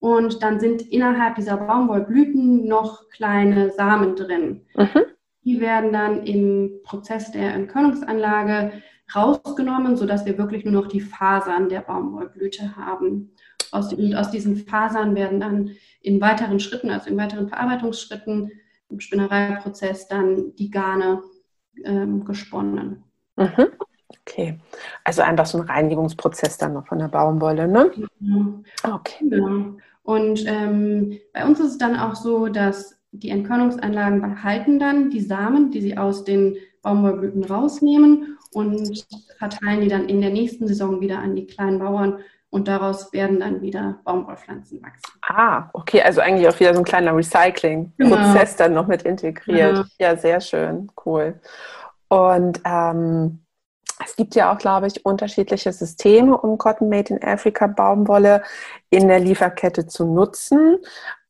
und 0.00 0.42
dann 0.42 0.60
sind 0.60 0.82
innerhalb 0.82 1.36
dieser 1.36 1.56
Baumwollblüten 1.56 2.66
noch 2.66 3.08
kleine 3.10 3.70
Samen 3.70 4.16
drin. 4.16 4.62
Mhm. 4.76 5.02
Die 5.46 5.60
werden 5.60 5.92
dann 5.92 6.24
im 6.24 6.80
Prozess 6.82 7.30
der 7.30 7.54
Entkörnungsanlage 7.54 8.72
rausgenommen, 9.14 9.96
sodass 9.96 10.26
wir 10.26 10.36
wirklich 10.36 10.64
nur 10.64 10.74
noch 10.74 10.88
die 10.88 11.00
Fasern 11.00 11.68
der 11.68 11.80
Baumwollblüte 11.80 12.76
haben. 12.76 13.32
Aus, 13.70 13.92
und 13.92 14.14
aus 14.14 14.30
diesen 14.30 14.56
Fasern 14.56 15.14
werden 15.14 15.40
dann 15.40 15.70
in 16.00 16.20
weiteren 16.20 16.60
Schritten, 16.60 16.90
also 16.90 17.08
in 17.08 17.16
weiteren 17.16 17.48
Verarbeitungsschritten 17.48 18.50
im 18.88 19.00
Spinnereiprozess 19.00 20.08
dann 20.08 20.54
die 20.56 20.70
Garne 20.70 21.22
ähm, 21.84 22.24
gesponnen. 22.24 23.04
Mhm. 23.36 23.68
Okay, 24.22 24.58
also 25.04 25.22
einfach 25.22 25.46
so 25.46 25.58
ein 25.58 25.68
Reinigungsprozess 25.68 26.58
dann 26.58 26.74
noch 26.74 26.86
von 26.88 26.98
der 26.98 27.08
Baumwolle, 27.08 27.68
ne? 27.68 27.90
Mhm. 28.18 28.64
Okay. 28.82 29.28
Genau. 29.28 29.76
Und 30.02 30.44
ähm, 30.46 31.18
bei 31.32 31.44
uns 31.44 31.60
ist 31.60 31.72
es 31.72 31.78
dann 31.78 31.96
auch 31.96 32.14
so, 32.14 32.48
dass 32.48 32.95
die 33.12 33.30
Entkörnungsanlagen 33.30 34.20
behalten 34.20 34.78
dann 34.78 35.10
die 35.10 35.20
Samen, 35.20 35.70
die 35.70 35.80
sie 35.80 35.96
aus 35.96 36.24
den 36.24 36.56
Baumwollblüten 36.82 37.44
rausnehmen 37.44 38.38
und 38.52 39.06
verteilen 39.38 39.80
die 39.80 39.88
dann 39.88 40.08
in 40.08 40.20
der 40.20 40.30
nächsten 40.30 40.66
Saison 40.66 41.00
wieder 41.00 41.18
an 41.18 41.34
die 41.34 41.46
kleinen 41.46 41.78
Bauern 41.78 42.20
und 42.50 42.68
daraus 42.68 43.12
werden 43.12 43.40
dann 43.40 43.60
wieder 43.60 44.00
Baumwollpflanzen 44.04 44.82
wachsen. 44.82 45.18
Ah, 45.22 45.68
okay, 45.72 46.02
also 46.02 46.20
eigentlich 46.20 46.48
auch 46.48 46.58
wieder 46.58 46.74
so 46.74 46.80
ein 46.80 46.84
kleiner 46.84 47.14
Recycling-Prozess 47.16 48.56
genau. 48.56 48.58
dann 48.58 48.74
noch 48.74 48.86
mit 48.86 49.02
integriert. 49.02 49.86
Ja. 49.98 50.10
ja, 50.10 50.16
sehr 50.16 50.40
schön, 50.40 50.90
cool. 51.04 51.40
Und 52.08 52.60
ähm, 52.64 53.40
es 54.04 54.16
gibt 54.16 54.34
ja 54.34 54.52
auch, 54.52 54.58
glaube 54.58 54.86
ich, 54.86 55.04
unterschiedliche 55.06 55.72
Systeme, 55.72 56.36
um 56.36 56.58
Cotton 56.58 56.88
Made 56.88 57.14
in 57.14 57.22
Africa 57.22 57.66
Baumwolle 57.66 58.42
in 58.90 59.08
der 59.08 59.20
Lieferkette 59.20 59.86
zu 59.86 60.04
nutzen. 60.04 60.78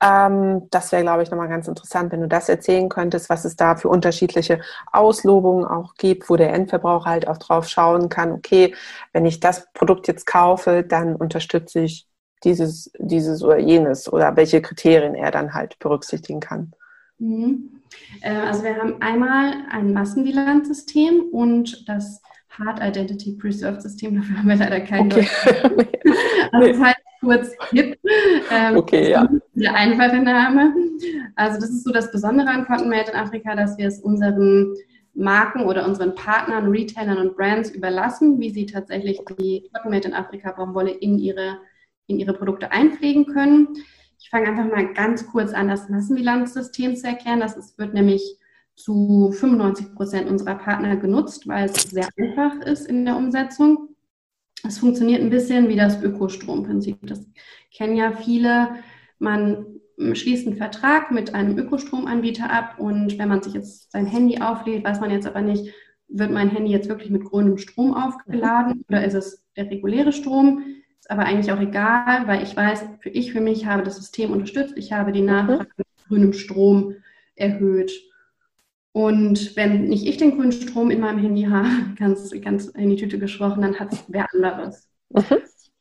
Ähm, 0.03 0.69
das 0.71 0.91
wäre, 0.91 1.03
glaube 1.03 1.23
ich, 1.23 1.31
nochmal 1.31 1.49
ganz 1.49 1.69
interessant, 1.69 2.13
wenn 2.13 2.23
du 2.23 2.29
das 2.29 2.49
erzählen 2.49 2.89
könntest, 2.89 3.31
was 3.31 3.45
es 3.45 3.57
da 3.57 3.77
für 3.77 3.89
unterschiedliche 3.89 4.61
Auslobungen 4.93 5.65
auch 5.65 5.95
gibt, 5.95 6.29
wo 6.29 6.37
der 6.37 6.53
Endverbraucher 6.53 7.11
halt 7.11 7.29
auch 7.29 7.39
drauf 7.39 7.69
schauen 7.69 8.09
kann, 8.09 8.33
okay, 8.33 8.75
wenn 9.13 9.27
ich 9.27 9.41
das 9.41 9.69
Produkt 9.73 10.09
jetzt 10.09 10.27
kaufe, 10.27 10.83
dann 10.83 11.15
unterstütze 11.15 11.81
ich 11.81 12.09
dieses, 12.45 12.91
dieses 12.99 13.43
oder 13.43 13.59
jenes 13.59 14.13
oder 14.13 14.37
welche 14.37 14.61
Kriterien 14.61 15.15
er 15.15 15.31
dann 15.31 15.55
halt 15.55 15.79
berücksichtigen 15.79 16.41
kann. 16.41 16.73
Mhm. 17.19 17.81
Äh, 18.21 18.37
also 18.37 18.63
wir 18.65 18.77
haben 18.77 19.01
einmal 19.01 19.55
ein 19.71 19.93
Massenbilanzsystem 19.93 21.29
und 21.33 21.89
das 21.89 22.21
Hard 22.59 22.81
Identity 22.81 23.33
Preserved 23.33 23.83
System, 23.83 24.17
dafür 24.17 24.39
haben 24.39 24.49
wir 24.49 24.57
leider 24.57 24.81
kein 24.81 25.13
okay. 25.13 25.29
also 26.53 26.69
das 26.69 26.81
heißt 26.81 26.97
kurz 27.21 27.51
HIP. 27.71 27.99
Ähm, 28.51 28.77
okay, 28.77 29.11
ja. 29.11 29.29
Der 29.55 29.75
einfache 29.75 30.19
Name. 30.19 30.75
Also 31.35 31.61
das 31.61 31.71
ist 31.71 31.85
so 31.85 31.93
das 31.93 32.11
Besondere 32.13 32.49
an 32.49 32.67
Cotton 32.67 32.89
Made 32.89 33.11
in 33.11 33.17
Afrika, 33.17 33.55
dass 33.55 33.77
wir 33.79 33.89
es 33.89 34.01
unseren 34.01 34.75
Marken 35.15 35.65
oder 35.65 35.87
unseren 35.87 36.15
Partnern, 36.15 36.71
Retailern 36.71 37.19
und 37.19 37.37
Brands 37.37 37.71
überlassen, 37.71 38.39
wie 38.39 38.51
sie 38.51 38.67
tatsächlich 38.67 39.19
die 39.39 39.69
Cotton 39.73 39.91
Made 39.91 40.09
in 40.09 40.15
Afrika 40.15 40.53
Baumwolle 40.53 40.91
in 40.91 41.19
ihre, 41.19 41.59
in 42.07 42.19
ihre 42.19 42.35
Produkte 42.35 42.71
einpflegen 42.71 43.27
können. 43.27 43.69
Ich 44.21 44.31
fange 44.31 44.49
einfach 44.49 44.65
mal 44.65 44.93
ganz 44.93 45.27
kurz 45.27 45.53
an, 45.53 45.69
das 45.69 45.89
Massenbilanzsystem 45.89 46.97
zu 46.97 47.07
erklären. 47.07 47.41
Das 47.41 47.57
ist, 47.57 47.79
wird 47.79 47.95
nämlich 47.95 48.39
zu 48.77 49.33
95 49.33 49.95
Prozent 49.95 50.29
unserer 50.29 50.55
Partner 50.55 50.97
genutzt, 50.97 51.49
weil 51.49 51.67
es 51.67 51.83
sehr 51.83 52.09
einfach 52.19 52.61
ist 52.61 52.87
in 52.87 53.05
der 53.05 53.17
Umsetzung. 53.17 53.89
Es 54.67 54.79
funktioniert 54.79 55.23
ein 55.23 55.31
bisschen 55.31 55.69
wie 55.69 55.77
das 55.77 56.03
Ökostromprinzip. 56.03 56.99
Das 57.03 57.27
kennen 57.75 57.97
ja 57.97 58.13
viele. 58.13 58.69
Man 59.19 59.81
schließt 59.99 60.47
einen 60.47 60.57
Vertrag 60.57 61.11
mit 61.11 61.35
einem 61.35 61.59
Ökostromanbieter 61.59 62.51
ab 62.51 62.79
und 62.79 63.19
wenn 63.19 63.29
man 63.29 63.43
sich 63.43 63.55
jetzt 63.55 63.91
sein 63.93 64.07
Handy 64.07 64.41
auflädt, 64.41 64.85
weiß 64.85 65.01
man 65.01 65.11
jetzt 65.11 65.27
aber 65.27 65.41
nicht, 65.41 65.73
wird 66.09 66.31
mein 66.31 66.51
Handy 66.51 66.71
jetzt 66.71 66.89
wirklich 66.89 67.11
mit 67.11 67.25
grünem 67.25 67.59
Strom 67.59 67.95
aufgeladen 67.95 68.85
oder 68.89 69.05
ist 69.05 69.15
es 69.15 69.45
der 69.57 69.71
reguläre 69.71 70.13
Strom? 70.13 70.63
Ist 71.01 71.11
aber 71.11 71.25
eigentlich 71.25 71.51
auch 71.51 71.61
egal, 71.61 72.27
weil 72.27 72.43
ich 72.43 72.55
weiß, 72.55 72.85
für 73.01 73.09
ich 73.09 73.33
für 73.33 73.41
mich 73.41 73.67
habe 73.67 73.83
das 73.83 73.97
System 73.97 74.33
unterstützt. 74.33 74.75
Ich 74.77 74.93
habe 74.93 75.13
die 75.13 75.23
Nachfrage 75.23 75.71
mit 75.77 75.87
grünem 76.07 76.33
Strom 76.33 76.95
erhöht. 77.35 77.93
Und 78.97 79.57
wenn 79.57 79.89
nicht 79.89 80.07
ich 80.07 80.17
den 80.17 80.39
grünen 80.39 80.53
Strom 80.53 80.91
in 80.91 81.01
meinem 81.01 81.19
Handy 81.19 81.43
habe, 81.43 81.69
ganz, 81.99 82.31
ganz 82.41 82.69
in 82.69 82.89
die 82.89 82.97
Tüte 82.97 83.19
gesprochen, 83.19 83.61
dann 83.61 83.79
hat 83.79 83.93
es 83.93 84.03
wer 84.09 84.27
anderes. 84.33 84.89
Mhm. 85.11 85.23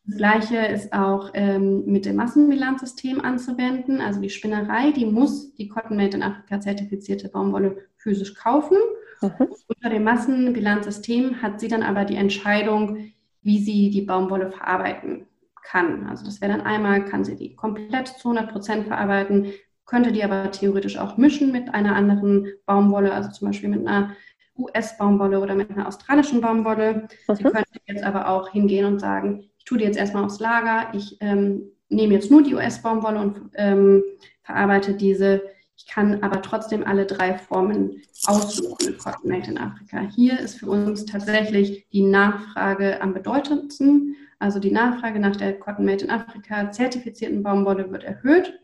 Das 0.03 0.17
Gleiche 0.17 0.57
ist 0.57 0.91
auch 0.91 1.31
ähm, 1.33 1.85
mit 1.85 2.05
dem 2.05 2.17
Massenbilanzsystem 2.17 3.21
anzuwenden. 3.21 4.01
Also 4.01 4.19
die 4.19 4.29
Spinnerei, 4.29 4.91
die 4.91 5.05
muss 5.05 5.55
die 5.55 5.69
Cotton 5.69 5.95
Made 5.95 6.17
in 6.17 6.23
Afrika 6.23 6.59
zertifizierte 6.59 7.29
Baumwolle 7.29 7.77
physisch 7.95 8.35
kaufen. 8.35 8.75
Mhm. 9.21 9.47
Unter 9.65 9.89
dem 9.89 10.03
Massenbilanzsystem 10.03 11.41
hat 11.41 11.61
sie 11.61 11.69
dann 11.69 11.83
aber 11.83 12.03
die 12.03 12.17
Entscheidung, 12.17 13.13
wie 13.43 13.59
sie 13.59 13.91
die 13.91 14.01
Baumwolle 14.01 14.51
verarbeiten 14.51 15.25
kann. 15.63 16.05
Also 16.07 16.25
das 16.25 16.41
wäre 16.41 16.51
dann 16.51 16.67
einmal, 16.67 17.05
kann 17.05 17.23
sie 17.23 17.37
die 17.37 17.55
komplett 17.55 18.09
zu 18.09 18.31
100 18.31 18.51
Prozent 18.51 18.87
verarbeiten, 18.87 19.53
könnte 19.85 20.11
die 20.11 20.23
aber 20.23 20.51
theoretisch 20.51 20.97
auch 20.97 21.17
mischen 21.17 21.51
mit 21.51 21.73
einer 21.73 21.95
anderen 21.95 22.47
Baumwolle, 22.65 23.13
also 23.13 23.29
zum 23.29 23.47
Beispiel 23.47 23.69
mit 23.69 23.87
einer 23.87 24.15
US-Baumwolle 24.57 25.39
oder 25.39 25.55
mit 25.55 25.69
einer 25.69 25.87
australischen 25.87 26.41
Baumwolle. 26.41 27.07
Mhm. 27.27 27.35
Sie 27.35 27.43
könnte 27.43 27.79
jetzt 27.85 28.03
aber 28.03 28.29
auch 28.29 28.49
hingehen 28.49 28.85
und 28.85 28.99
sagen, 28.99 29.49
ich 29.57 29.65
tue 29.65 29.77
die 29.77 29.83
jetzt 29.83 29.97
erstmal 29.97 30.23
aufs 30.23 30.39
Lager, 30.39 30.93
ich 30.93 31.17
ähm, 31.21 31.63
nehme 31.89 32.13
jetzt 32.13 32.31
nur 32.31 32.43
die 32.43 32.55
US-Baumwolle 32.55 33.19
und 33.19 33.41
ähm, 33.55 34.03
verarbeite 34.43 34.93
diese. 34.93 35.43
Ich 35.77 35.87
kann 35.87 36.23
aber 36.23 36.41
trotzdem 36.41 36.85
alle 36.85 37.05
drei 37.05 37.37
Formen 37.37 38.01
aussuchen 38.25 38.77
mit 38.85 38.97
Cotton 38.97 39.29
Made 39.29 39.51
in 39.51 39.57
Afrika. 39.57 39.99
Hier 40.15 40.39
ist 40.39 40.59
für 40.59 40.67
uns 40.67 41.05
tatsächlich 41.05 41.87
die 41.91 42.03
Nachfrage 42.03 43.01
am 43.01 43.13
bedeutendsten. 43.13 44.15
Also 44.39 44.59
die 44.59 44.71
Nachfrage 44.71 45.19
nach 45.19 45.35
der 45.35 45.59
Cotton 45.59 45.85
Made 45.85 46.05
in 46.05 46.11
Afrika 46.11 46.71
zertifizierten 46.71 47.43
Baumwolle 47.43 47.91
wird 47.91 48.03
erhöht. 48.03 48.59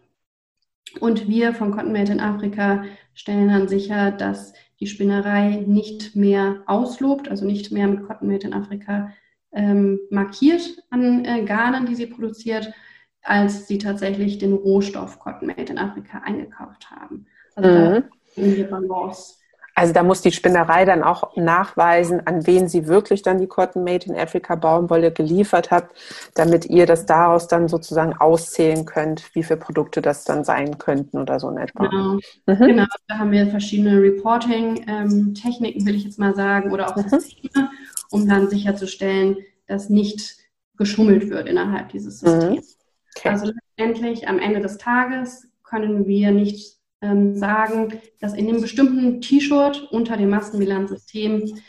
Und 1.00 1.28
wir 1.28 1.54
von 1.54 1.72
Cotton 1.72 1.94
Made 1.94 2.12
in 2.12 2.20
Afrika 2.20 2.84
stellen 3.14 3.48
dann 3.48 3.68
sicher, 3.68 4.12
dass 4.12 4.54
die 4.80 4.88
Spinnerei 4.88 5.64
nicht 5.68 6.16
mehr 6.16 6.64
auslobt, 6.66 7.30
also 7.30 7.46
nicht 7.46 7.72
mehr 7.72 7.88
mit 7.88 8.04
Cotton 8.04 8.28
Made 8.28 8.48
in 8.48 8.54
Afrika 8.54 9.14
ähm, 9.54 10.00
markiert 10.10 10.62
an 10.90 11.26
äh, 11.26 11.44
Garnen, 11.44 11.86
die 11.86 11.96
sie 11.96 12.08
produziert, 12.08 12.74
als 13.22 13.68
sie 13.68 13.78
tatsächlich 13.78 14.38
den 14.38 14.54
Rohstoff 14.54 15.20
Cotton 15.20 15.48
Made 15.48 15.72
in 15.72 15.78
Afrika 15.78 16.20
eingekauft 16.20 16.90
haben. 16.90 17.28
Also 17.56 17.70
mhm. 17.70 18.04
da 18.36 18.44
wir 18.44 18.70
Balance 18.70 19.36
also 19.74 19.94
da 19.94 20.04
muss 20.04 20.22
die 20.22 20.32
Spinnerei 20.32 20.86
dann 20.86 21.04
auch 21.04 21.36
nachweisen, 21.38 22.26
an 22.28 22.46
wen 22.46 22.68
sie 22.68 22.88
wirklich 22.88 23.22
dann 23.22 23.40
die 23.40 23.48
Cotton 23.48 23.84
Made 23.84 24.06
in 24.06 24.16
Africa 24.16 24.56
Baumwolle 24.56 25.12
geliefert 25.12 25.72
hat, 25.72 25.90
damit 26.36 26.66
ihr 26.66 26.86
das 26.86 27.06
daraus 27.06 27.48
dann 27.48 27.68
sozusagen 27.68 28.14
auszählen 28.14 28.86
könnt, 28.86 29.34
wie 29.34 29.44
viele 29.44 29.60
Produkte 29.60 30.02
das 30.02 30.26
dann 30.26 30.44
sein 30.44 30.78
könnten 30.78 31.18
oder 31.18 31.40
so 31.40 31.50
in 31.50 31.58
etwa. 31.58 31.88
Genau, 31.88 32.20
mhm. 32.46 32.68
genau. 32.68 32.86
da 33.08 33.18
haben 33.18 33.32
wir 33.32 33.48
verschiedene 33.48 34.02
Reporting-Techniken, 34.02 35.82
ähm, 35.82 35.86
will 35.86 35.96
ich 35.96 36.04
jetzt 36.04 36.20
mal 36.20 36.36
sagen, 36.36 36.72
oder 36.72 36.90
auch 36.90 36.96
mhm. 36.96 37.10
Systeme, 37.10 37.70
um 38.12 38.28
dann 38.28 38.50
sicherzustellen, 38.50 39.38
dass 39.68 39.90
nicht 39.90 40.36
geschummelt 40.78 41.30
wird 41.30 41.48
innerhalb 41.48 41.90
dieses 41.90 42.22
mhm. 42.22 42.28
Systems. 42.28 42.78
Okay. 43.16 43.30
Also 43.30 43.52
letztendlich 43.78 44.28
am 44.28 44.40
Ende 44.40 44.60
des 44.60 44.78
Tages 44.78 45.48
können 45.64 46.08
wir 46.08 46.32
nicht 46.32 46.81
ähm, 47.02 47.36
sagen, 47.36 47.94
dass 48.20 48.34
in 48.34 48.48
dem 48.48 48.62
bestimmten 48.62 49.22
T-Shirt 49.22 49.88
unter 49.92 50.18
dem 50.18 50.30
Massenbilanzsystem 50.30 51.60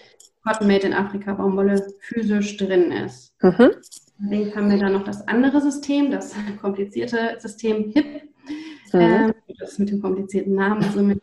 Cotton 0.45 0.67
Made 0.67 0.87
in 0.87 0.93
Afrika 0.93 1.35
Baumwolle 1.35 1.87
physisch 2.01 2.57
drin 2.57 2.91
ist. 2.91 3.35
Mhm. 3.43 3.71
Allerdings 4.21 4.57
haben 4.57 4.71
wir 4.71 4.79
dann 4.79 4.93
noch 4.93 5.05
das 5.05 5.27
andere 5.27 5.61
System, 5.61 6.11
das 6.11 6.35
komplizierte 6.61 7.37
System 7.39 7.93
HIP. 7.93 8.23
Mhm. 8.93 9.01
Ähm, 9.01 9.35
das 9.59 9.79
mit 9.79 9.91
dem 9.91 10.03
komplizierten 10.03 10.55
Namen. 10.55 10.83
Also 10.83 11.03
mit, 11.03 11.21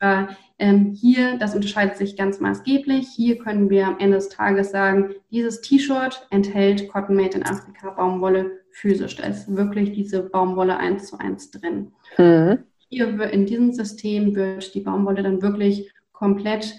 äh, 0.00 0.24
ähm, 0.58 0.92
hier, 0.94 1.38
das 1.38 1.54
unterscheidet 1.54 1.96
sich 1.96 2.16
ganz 2.16 2.40
maßgeblich. 2.40 3.08
Hier 3.08 3.38
können 3.38 3.70
wir 3.70 3.86
am 3.86 3.98
Ende 3.98 4.16
des 4.16 4.28
Tages 4.28 4.70
sagen, 4.70 5.14
dieses 5.30 5.62
T-Shirt 5.62 6.26
enthält 6.30 6.88
Cotton 6.88 7.16
Made 7.16 7.36
in 7.36 7.44
Afrika 7.44 7.90
Baumwolle 7.90 8.60
physisch. 8.70 9.16
Da 9.16 9.24
ist 9.24 9.54
wirklich 9.54 9.92
diese 9.92 10.22
Baumwolle 10.22 10.76
eins 10.76 11.08
zu 11.08 11.18
eins 11.18 11.50
drin. 11.50 11.92
Mhm. 12.18 12.58
Hier 12.88 13.20
in 13.32 13.46
diesem 13.46 13.72
System 13.72 14.34
wird 14.34 14.74
die 14.74 14.80
Baumwolle 14.80 15.22
dann 15.22 15.42
wirklich 15.42 15.92
komplett 16.12 16.74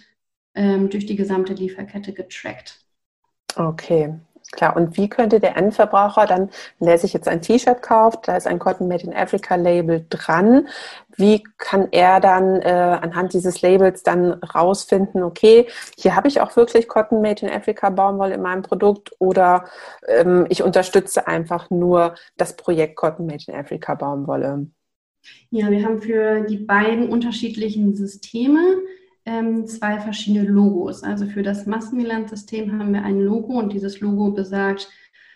ähm, 0.56 0.90
durch 0.90 1.06
die 1.06 1.16
gesamte 1.16 1.54
Lieferkette 1.54 2.14
getrackt. 2.14 2.80
Okay, 3.56 4.16
klar. 4.52 4.76
Und 4.76 4.98
wie 4.98 5.10
könnte 5.10 5.40
der 5.40 5.58
Endverbraucher 5.58 6.26
dann, 6.26 6.50
wenn 6.80 6.88
er 6.88 6.98
sich 6.98 7.14
jetzt 7.14 7.28
ein 7.28 7.42
T-Shirt 7.42 7.82
kauft, 7.82 8.28
da 8.28 8.38
ist 8.38 8.48
ein 8.48 8.60
Cotton 8.60 8.88
Made 8.88 9.04
in 9.04 9.14
Africa 9.14 9.56
Label 9.56 10.06
dran, 10.10 10.68
wie 11.16 11.44
kann 11.58 11.90
er 11.92 12.20
dann 12.20 12.62
äh, 12.62 13.00
anhand 13.02 13.34
dieses 13.34 13.62
Labels 13.62 14.04
dann 14.04 14.34
rausfinden, 14.34 15.24
okay, 15.24 15.68
hier 15.98 16.16
habe 16.16 16.28
ich 16.28 16.40
auch 16.42 16.56
wirklich 16.56 16.88
Cotton 16.88 17.22
Made 17.22 17.46
in 17.46 17.52
Africa 17.52 17.90
Baumwolle 17.90 18.36
in 18.36 18.42
meinem 18.42 18.62
Produkt 18.62 19.12
oder 19.20 19.66
ähm, 20.08 20.46
ich 20.50 20.64
unterstütze 20.64 21.28
einfach 21.28 21.70
nur 21.70 22.16
das 22.38 22.56
Projekt 22.56 22.96
Cotton 22.96 23.26
Made 23.26 23.44
in 23.48 23.56
Africa 23.56 23.96
Baumwolle? 23.96 24.68
Ja, 25.50 25.72
wir 25.72 25.84
haben 25.84 26.02
für 26.02 26.42
die 26.42 26.58
beiden 26.58 27.10
unterschiedlichen 27.10 27.96
Systeme 27.96 28.60
ähm, 29.26 29.68
zwei 29.68 30.00
verschiedene 30.00 30.48
Logos. 30.48 31.04
Also 31.04 31.26
für 31.26 31.44
das 31.44 31.66
Massenbilanzsystem 31.66 32.80
haben 32.80 32.94
wir 32.94 33.04
ein 33.04 33.20
Logo 33.20 33.60
und 33.60 33.74
dieses 33.74 34.00
Logo 34.00 34.32
besagt 34.32 34.90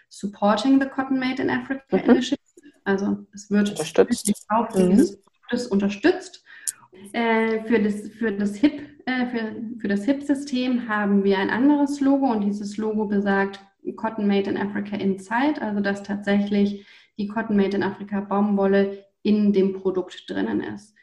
Supporting 0.10 0.80
the 0.82 0.88
Cotton 0.88 1.20
Made 1.20 1.42
in 1.42 1.50
Africa 1.50 1.84
mhm. 1.92 2.12
Initiative. 2.12 2.40
Also 2.84 3.26
es 3.34 3.52
wird 3.52 3.70
unterstützt. 3.70 4.28
die 4.28 4.84
mhm. 4.84 4.90
dieses 4.92 5.22
Produktes 5.22 5.68
unterstützt. 5.68 6.44
Äh, 7.14 7.64
für 7.66 7.82
das, 7.82 8.10
für 8.10 8.32
das 8.32 8.56
HIP, 8.56 8.82
äh, 9.06 9.26
für, 9.28 9.56
für 9.80 9.88
das 9.88 10.06
HIP-System 10.06 10.88
haben 10.88 11.24
wir 11.24 11.38
ein 11.38 11.50
anderes 11.50 12.00
Logo 12.00 12.32
und 12.32 12.42
dieses 12.42 12.78
Logo 12.78 13.06
besagt 13.06 13.60
Cotton 13.96 14.28
Made 14.28 14.50
in 14.50 14.58
Africa 14.58 14.96
Inside, 14.96 15.62
also 15.62 15.80
dass 15.80 16.04
tatsächlich 16.04 16.86
die 17.18 17.28
Cotton 17.28 17.56
Made 17.56 17.76
in 17.76 17.84
Africa 17.84 18.22
Baumwolle 18.22 19.06
in 19.24 19.54
dem 19.54 19.74
Produkt 19.74 20.30
drinnen 20.30 20.62
ist. 20.62 20.96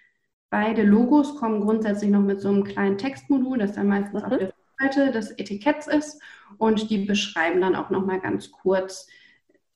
Beide 0.51 0.83
Logos 0.83 1.37
kommen 1.37 1.61
grundsätzlich 1.61 2.11
noch 2.11 2.23
mit 2.23 2.41
so 2.41 2.49
einem 2.49 2.65
kleinen 2.65 2.99
Textmodul, 2.99 3.59
das 3.59 3.73
dann 3.73 3.89
meistens 3.89 4.23
mhm. 4.23 4.27
auf 4.27 4.39
der 4.39 4.53
Seite 4.79 5.13
des 5.13 5.31
Etiketts 5.33 5.87
ist 5.87 6.23
und 6.57 6.91
die 6.91 7.05
beschreiben 7.05 7.61
dann 7.61 7.77
auch 7.77 7.91
nochmal 7.91 8.21
ganz 8.21 8.51
kurz 8.51 9.09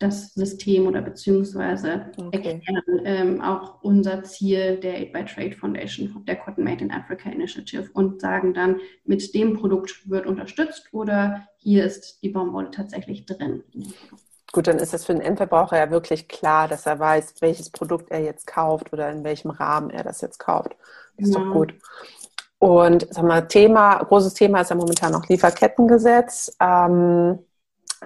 das 0.02 0.34
System 0.34 0.86
oder 0.86 1.00
beziehungsweise 1.00 2.10
okay. 2.16 2.54
erklären 2.54 3.02
ähm, 3.04 3.40
auch 3.40 3.82
unser 3.82 4.24
Ziel 4.24 4.76
der 4.78 4.98
Aid 4.98 5.12
by 5.12 5.24
Trade 5.24 5.52
Foundation, 5.52 6.24
der 6.26 6.36
Cotton 6.36 6.64
Made 6.64 6.82
in 6.84 6.90
Africa 6.90 7.30
Initiative 7.30 7.88
und 7.92 8.20
sagen 8.20 8.52
dann, 8.52 8.80
mit 9.04 9.32
dem 9.34 9.54
Produkt 9.54 10.08
wird 10.10 10.26
unterstützt 10.26 10.88
oder 10.92 11.46
hier 11.56 11.84
ist 11.84 12.22
die 12.22 12.30
Baumwolle 12.30 12.72
tatsächlich 12.72 13.26
drin. 13.26 13.62
Gut, 14.52 14.66
dann 14.66 14.78
ist 14.78 14.92
das 14.92 15.06
für 15.06 15.14
den 15.14 15.22
Endverbraucher 15.22 15.78
ja 15.78 15.90
wirklich 15.90 16.28
klar, 16.28 16.68
dass 16.68 16.84
er 16.84 16.98
weiß, 16.98 17.36
welches 17.40 17.70
Produkt 17.70 18.10
er 18.10 18.20
jetzt 18.20 18.46
kauft 18.46 18.92
oder 18.92 19.10
in 19.10 19.24
welchem 19.24 19.50
Rahmen 19.50 19.88
er 19.88 20.04
das 20.04 20.20
jetzt 20.20 20.38
kauft. 20.38 20.76
Das 21.16 21.28
ist 21.28 21.34
ja. 21.34 21.40
doch 21.40 21.52
gut. 21.52 21.74
Und 22.58 23.08
sag 23.10 23.24
mal, 23.24 23.48
Thema, 23.48 23.96
großes 23.96 24.34
Thema 24.34 24.60
ist 24.60 24.70
ja 24.70 24.76
momentan 24.76 25.12
noch 25.12 25.26
Lieferkettengesetz. 25.26 26.54
Ähm, 26.60 27.38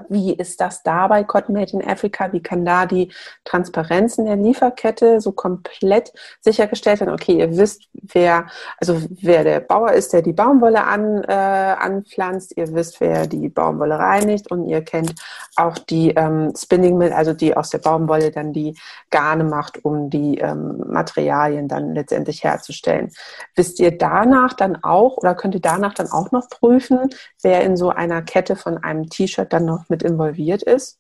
wie 0.09 0.35
ist 0.35 0.61
das 0.61 0.83
da 0.83 1.09
bei 1.09 1.25
Cotton 1.25 1.55
Made 1.55 1.73
in 1.73 1.87
Africa? 1.87 2.33
Wie 2.33 2.43
kann 2.43 2.65
da 2.65 2.87
die 2.87 3.13
Transparenz 3.45 4.19
in 4.19 4.27
der 4.27 4.37
Lieferkette 4.37 5.21
so 5.21 5.33
komplett 5.33 6.13
sichergestellt 6.41 7.01
werden? 7.01 7.15
Okay, 7.15 7.39
ihr 7.39 7.57
wisst, 7.57 7.89
wer, 7.93 8.47
also 8.79 9.01
wer 9.11 9.45
der 9.45 9.61
Bauer 9.61 9.93
ist, 9.93 10.13
der 10.13 10.23
die 10.23 10.33
Baumwolle 10.33 10.85
an, 10.85 11.25
äh, 11.25 11.33
anpflanzt. 11.33 12.57
Ihr 12.57 12.73
wisst, 12.75 13.01
wer 13.01 13.27
die 13.27 13.49
Baumwolle 13.49 13.99
reinigt 13.99 14.51
und 14.51 14.67
ihr 14.67 14.83
kennt 14.83 15.15
auch 15.57 15.79
die 15.79 16.11
ähm, 16.11 16.53
Spinning 16.57 16.99
Mill, 16.99 17.13
also 17.13 17.33
die 17.33 17.57
aus 17.57 17.71
der 17.71 17.79
Baumwolle 17.79 18.31
dann 18.31 18.53
die 18.53 18.77
Garne 19.11 19.45
macht, 19.45 19.85
um 19.85 20.11
die 20.11 20.39
ähm, 20.39 20.85
Materialien 20.87 21.69
dann 21.69 21.95
letztendlich 21.95 22.45
herzustellen. 22.45 23.11
Wisst 23.55 23.81
ihr 23.81 23.97
danach 23.97 24.53
dann 24.53 24.83
auch 24.83 25.17
oder 25.17 25.35
könnt 25.35 25.55
ihr 25.55 25.61
danach 25.61 25.95
dann 25.95 26.11
auch 26.11 26.31
noch 26.33 26.49
prüfen, 26.49 27.11
wer 27.43 27.63
in 27.63 27.77
so 27.77 27.91
einer 27.91 28.23
Kette 28.23 28.57
von 28.57 28.79
einem 28.79 29.09
T-Shirt 29.09 29.53
dann 29.53 29.65
noch 29.65 29.86
mit 29.91 30.03
involviert 30.03 30.63
ist? 30.63 30.99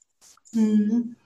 Mhm. 0.52 1.16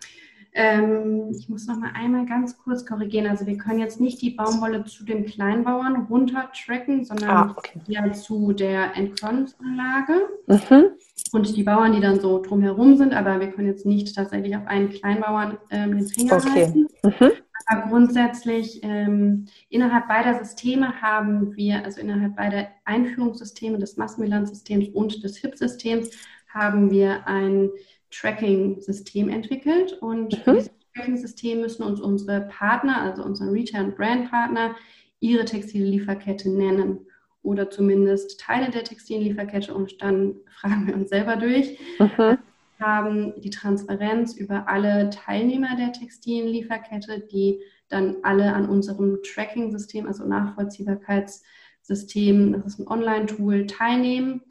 Ähm, 0.53 1.31
ich 1.31 1.49
muss 1.49 1.67
noch 1.67 1.77
mal 1.77 1.93
einmal 1.95 2.27
ganz 2.27 2.59
kurz 2.59 2.85
korrigieren. 2.85 3.29
Also 3.29 3.47
wir 3.47 3.57
können 3.57 3.79
jetzt 3.79 4.01
nicht 4.01 4.21
die 4.21 4.31
Baumwolle 4.31 4.85
zu 4.85 5.05
den 5.05 5.25
Kleinbauern 5.25 6.07
runter 6.11 6.51
tracken, 6.53 7.05
sondern 7.05 7.31
ah, 7.31 7.55
okay. 7.57 7.81
ja 7.87 8.13
zu 8.13 8.53
der 8.53 8.97
Entkörnungsanlage. 8.97 10.29
Mhm. 10.49 10.87
Und 11.33 11.57
die 11.57 11.63
Bauern, 11.63 11.93
die 11.93 12.01
dann 12.01 12.19
so 12.19 12.43
drumherum 12.43 12.97
sind, 12.97 13.15
aber 13.15 13.39
wir 13.39 13.51
können 13.51 13.69
jetzt 13.69 13.87
nicht 13.87 14.15
tatsächlich 14.15 14.57
auf 14.57 14.67
einen 14.67 14.91
Kleinbauern 14.91 15.59
ähm, 15.71 15.97
den 15.97 16.07
Finger 16.07 16.37
okay. 16.37 16.51
halten. 16.51 16.89
Mhm. 17.05 17.31
Aber 17.67 17.89
grundsätzlich 17.89 18.81
ähm, 18.83 19.47
innerhalb 19.69 20.09
beider 20.09 20.43
Systeme 20.43 21.01
haben 21.01 21.55
wir, 21.55 21.85
also 21.85 22.01
innerhalb 22.01 22.35
beider 22.35 22.67
Einführungssysteme 22.85 23.79
des 23.79 23.97
Massenbilanzsystems 23.97 24.89
und 24.89 25.23
des 25.23 25.37
HIP-Systems, 25.37 26.11
haben 26.53 26.91
wir 26.91 27.27
ein 27.27 27.71
Tracking-System 28.11 29.29
entwickelt 29.29 29.93
und 30.01 30.47
mhm. 30.47 30.55
dieses 30.55 30.71
Tracking-System 30.95 31.61
müssen 31.61 31.83
uns 31.85 32.01
unsere 32.01 32.43
Partner, 32.43 33.03
also 33.03 33.25
unsere 33.25 33.51
Retail- 33.53 33.87
und 33.87 33.97
Brand-Partner, 33.97 34.77
ihre 35.21 35.45
Textillieferkette 35.45 36.51
nennen 36.51 37.07
oder 37.43 37.71
zumindest 37.71 38.39
Teile 38.41 38.71
der 38.71 38.85
Textillieferkette 38.85 39.73
und 39.73 40.03
dann 40.03 40.35
fragen 40.61 40.87
wir 40.87 40.95
uns 40.95 41.09
selber 41.11 41.37
durch. 41.37 41.79
Mhm. 41.99 42.39
haben 42.79 43.41
die 43.41 43.49
Transparenz 43.51 44.35
über 44.35 44.69
alle 44.69 45.11
Teilnehmer 45.11 45.77
der 45.77 45.93
Textilienlieferkette, 45.93 47.21
die 47.21 47.61
dann 47.89 48.17
alle 48.23 48.53
an 48.55 48.69
unserem 48.69 49.19
Tracking-System, 49.23 50.07
also 50.07 50.25
Nachvollziehbarkeitssystem, 50.25 52.53
das 52.53 52.67
ist 52.67 52.81
ein 52.81 52.89
Online-Tool, 52.89 53.67
teilnehmen 53.67 54.43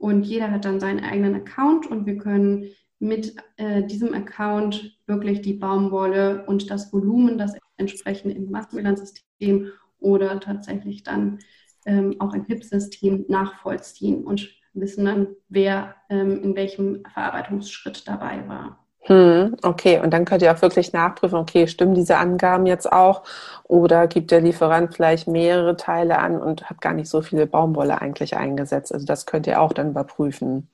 und 0.00 0.22
jeder 0.22 0.50
hat 0.50 0.64
dann 0.64 0.80
seinen 0.80 1.04
eigenen 1.04 1.34
Account 1.34 1.86
und 1.86 2.06
wir 2.06 2.16
können 2.16 2.70
mit 3.00 3.36
äh, 3.58 3.84
diesem 3.84 4.14
Account 4.14 4.98
wirklich 5.06 5.42
die 5.42 5.52
Baumwolle 5.52 6.46
und 6.46 6.70
das 6.70 6.90
Volumen, 6.90 7.36
das 7.36 7.54
entsprechend 7.76 8.34
im 8.34 8.50
Massenbilanzsystem 8.50 9.70
oder 9.98 10.40
tatsächlich 10.40 11.02
dann 11.02 11.38
ähm, 11.84 12.16
auch 12.18 12.32
im 12.32 12.46
HIP-System 12.46 13.26
nachvollziehen 13.28 14.24
und 14.24 14.48
wissen 14.72 15.04
dann, 15.04 15.28
wer 15.50 15.96
ähm, 16.08 16.42
in 16.42 16.56
welchem 16.56 17.02
Verarbeitungsschritt 17.04 18.08
dabei 18.08 18.48
war. 18.48 18.86
Hm, 19.02 19.56
okay, 19.62 19.98
und 20.00 20.10
dann 20.12 20.26
könnt 20.26 20.42
ihr 20.42 20.52
auch 20.52 20.60
wirklich 20.60 20.92
nachprüfen, 20.92 21.38
okay, 21.38 21.66
stimmen 21.66 21.94
diese 21.94 22.18
Angaben 22.18 22.66
jetzt 22.66 22.90
auch 22.92 23.22
oder 23.64 24.06
gibt 24.06 24.30
der 24.30 24.42
Lieferant 24.42 24.94
vielleicht 24.94 25.26
mehrere 25.26 25.76
Teile 25.76 26.18
an 26.18 26.40
und 26.40 26.68
hat 26.68 26.80
gar 26.82 26.92
nicht 26.92 27.08
so 27.08 27.22
viele 27.22 27.46
Baumwolle 27.46 28.00
eigentlich 28.00 28.36
eingesetzt. 28.36 28.92
Also 28.92 29.06
das 29.06 29.24
könnt 29.24 29.46
ihr 29.46 29.60
auch 29.60 29.72
dann 29.72 29.90
überprüfen. 29.90 30.68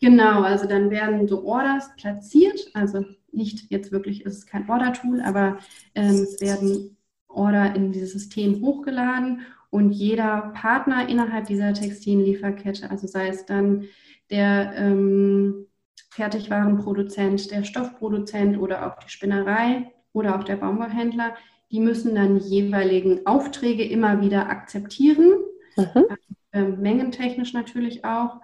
Genau, 0.00 0.42
also 0.42 0.66
dann 0.66 0.90
werden 0.90 1.28
so 1.28 1.44
Orders 1.44 1.90
platziert, 1.96 2.58
also 2.74 3.04
nicht 3.32 3.70
jetzt 3.70 3.92
wirklich 3.92 4.24
ist 4.24 4.38
es 4.38 4.46
kein 4.46 4.68
Order-Tool, 4.68 5.20
aber 5.20 5.58
ähm, 5.94 6.22
es 6.22 6.40
werden 6.40 6.96
Order 7.28 7.74
in 7.76 7.92
dieses 7.92 8.12
System 8.12 8.62
hochgeladen 8.62 9.42
und 9.68 9.92
jeder 9.92 10.52
Partner 10.54 11.08
innerhalb 11.08 11.46
dieser 11.46 11.74
Textillieferkette, 11.74 12.90
also 12.90 13.06
sei 13.06 13.28
es 13.28 13.46
dann 13.46 13.84
der 14.30 14.72
ähm, 14.74 15.66
Fertigwarenproduzent, 16.10 17.50
der 17.50 17.64
Stoffproduzent 17.64 18.58
oder 18.58 18.86
auch 18.86 18.98
die 18.98 19.08
Spinnerei 19.08 19.92
oder 20.12 20.38
auch 20.38 20.44
der 20.44 20.56
Baumwollhändler, 20.56 21.34
die 21.70 21.80
müssen 21.80 22.14
dann 22.14 22.38
die 22.38 22.48
jeweiligen 22.48 23.26
Aufträge 23.26 23.84
immer 23.84 24.20
wieder 24.20 24.50
akzeptieren, 24.50 25.34
mhm. 25.76 26.04
äh, 26.52 26.62
mengentechnisch 26.62 27.52
natürlich 27.52 28.04
auch, 28.04 28.40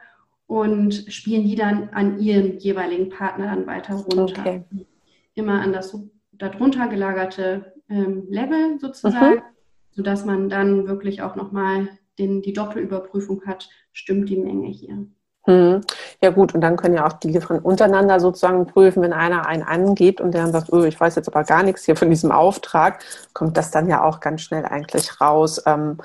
und 0.47 1.13
spielen 1.13 1.45
die 1.45 1.57
dann 1.57 1.89
an 1.91 2.21
ihren 2.21 2.59
jeweiligen 2.59 3.09
Partner 3.09 3.47
dann 3.47 3.67
weiter 3.67 3.95
runter. 3.97 4.41
Okay. 4.41 4.65
Immer 5.35 5.61
an 5.61 5.73
das 5.73 5.99
darunter 6.33 6.87
gelagerte 6.87 7.75
ähm, 7.89 8.27
Level 8.29 8.79
sozusagen, 8.79 9.37
mhm. 9.37 9.43
sodass 9.91 10.25
man 10.25 10.49
dann 10.49 10.87
wirklich 10.87 11.23
auch 11.23 11.35
nochmal 11.35 11.89
die 12.19 12.53
Doppelüberprüfung 12.53 13.45
hat, 13.45 13.69
stimmt 13.93 14.31
die 14.31 14.39
Menge 14.39 14.69
hier. 14.69 15.07
Hm. 15.47 15.83
Ja 16.21 16.31
gut, 16.31 16.55
und 16.55 16.61
dann 16.61 16.77
können 16.77 16.95
ja 16.97 17.07
auch 17.07 17.13
die 17.13 17.29
Lieferanten 17.29 17.65
untereinander 17.65 18.19
sozusagen 18.19 18.67
prüfen, 18.67 19.03
wenn 19.03 19.13
einer 19.13 19.47
einen 19.47 19.63
angibt 19.63 20.21
und 20.21 20.33
der 20.33 20.43
dann 20.43 20.53
sagt, 20.53 20.73
oh, 20.73 20.83
ich 20.83 20.99
weiß 20.99 21.15
jetzt 21.15 21.29
aber 21.29 21.45
gar 21.45 21.63
nichts 21.63 21.85
hier 21.85 21.97
von 21.97 22.11
diesem 22.11 22.33
Auftrag, 22.33 22.99
kommt 23.33 23.57
das 23.57 23.71
dann 23.71 23.89
ja 23.89 24.03
auch 24.03 24.19
ganz 24.19 24.43
schnell 24.43 24.65
eigentlich 24.65 25.21
raus, 25.21 25.63
ähm, 25.67 25.99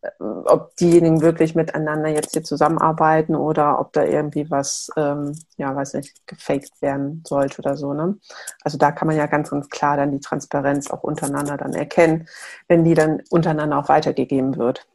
äh, 0.00 0.08
ob 0.46 0.76
diejenigen 0.76 1.20
wirklich 1.20 1.54
miteinander 1.54 2.08
jetzt 2.08 2.32
hier 2.32 2.42
zusammenarbeiten 2.44 3.36
oder 3.36 3.80
ob 3.80 3.92
da 3.92 4.04
irgendwie 4.04 4.50
was, 4.50 4.90
ähm, 4.96 5.38
ja, 5.58 5.76
weiß 5.76 5.94
nicht, 5.94 6.26
gefaked 6.26 6.80
werden 6.80 7.22
sollte 7.26 7.58
oder 7.60 7.76
so. 7.76 7.92
Ne? 7.92 8.16
Also 8.64 8.78
da 8.78 8.92
kann 8.92 9.08
man 9.08 9.16
ja 9.18 9.26
ganz, 9.26 9.50
ganz 9.50 9.68
klar 9.68 9.98
dann 9.98 10.12
die 10.12 10.20
Transparenz 10.20 10.90
auch 10.90 11.02
untereinander 11.02 11.58
dann 11.58 11.74
erkennen, 11.74 12.28
wenn 12.68 12.84
die 12.84 12.94
dann 12.94 13.22
untereinander 13.30 13.78
auch 13.78 13.88
weitergegeben 13.90 14.56
wird. 14.56 14.86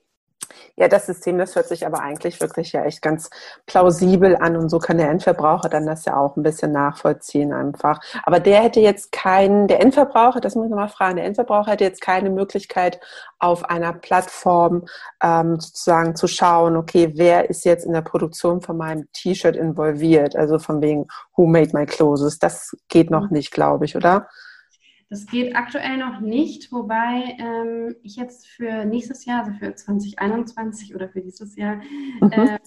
Ja, 0.76 0.88
das 0.88 1.06
System, 1.06 1.38
das 1.38 1.56
hört 1.56 1.68
sich 1.68 1.86
aber 1.86 2.02
eigentlich 2.02 2.40
wirklich 2.42 2.72
ja 2.72 2.84
echt 2.86 3.02
ganz 3.02 3.30
plausibel 3.66 4.36
an 4.36 4.56
und 4.56 4.70
so 4.70 4.80
kann 4.80 4.98
der 4.98 5.10
Endverbraucher 5.10 5.70
dann 5.70 5.86
das 5.86 6.06
ja 6.06 6.18
auch 6.18 6.38
ein 6.38 6.44
bisschen 6.44 6.72
nachvollziehen 6.72 7.54
einfach. 7.54 8.00
Aber 8.24 8.40
der 8.40 8.62
hätte 8.62 8.80
jetzt 8.80 9.12
keinen, 9.12 9.68
der 9.68 9.82
Endverbraucher, 9.82 10.42
das 10.42 10.56
muss 10.56 10.68
ich 10.68 10.76
mal 10.76 10.88
fragen, 10.88 11.18
der 11.18 11.26
Endverbraucher 11.26 11.72
hätte 11.72 11.84
jetzt 11.84 12.02
keine 12.02 12.30
Möglichkeit 12.30 13.00
auf 13.40 13.66
einer 13.70 13.94
Plattform 13.94 14.86
ähm, 15.24 15.60
sozusagen 15.60 16.16
zu 16.16 16.28
schauen, 16.28 16.78
okay, 16.78 17.14
wer 17.16 17.50
ist 17.50 17.66
jetzt 17.66 17.86
in 17.86 17.94
der 17.94 18.02
Produktion 18.02 18.62
von 18.62 18.78
meinem 18.78 19.08
T-Shirt 19.14 19.56
involviert? 19.56 20.36
Also 20.36 20.60
von 20.60 20.82
wegen, 20.82 21.08
who 21.36 21.48
made 21.48 21.72
my 21.74 21.86
clothes? 21.86 22.40
Das 22.40 22.76
geht 22.88 23.10
noch 23.10 23.30
mhm. 23.30 23.38
nicht, 23.38 23.52
glaube 23.52 23.86
ich, 23.86 23.96
oder? 23.96 24.28
Das 25.12 25.26
geht 25.26 25.58
aktuell 25.58 25.98
noch 25.98 26.22
nicht, 26.22 26.72
wobei 26.72 27.36
ähm, 27.38 27.98
ich 28.02 28.16
jetzt 28.16 28.48
für 28.48 28.86
nächstes 28.86 29.26
Jahr, 29.26 29.40
also 29.40 29.52
für 29.60 29.76
2021 29.76 30.96
oder 30.96 31.10
für 31.10 31.20
dieses 31.20 31.58
Jahr, 31.58 31.82
mhm. 32.22 32.32
äh, 32.32 32.60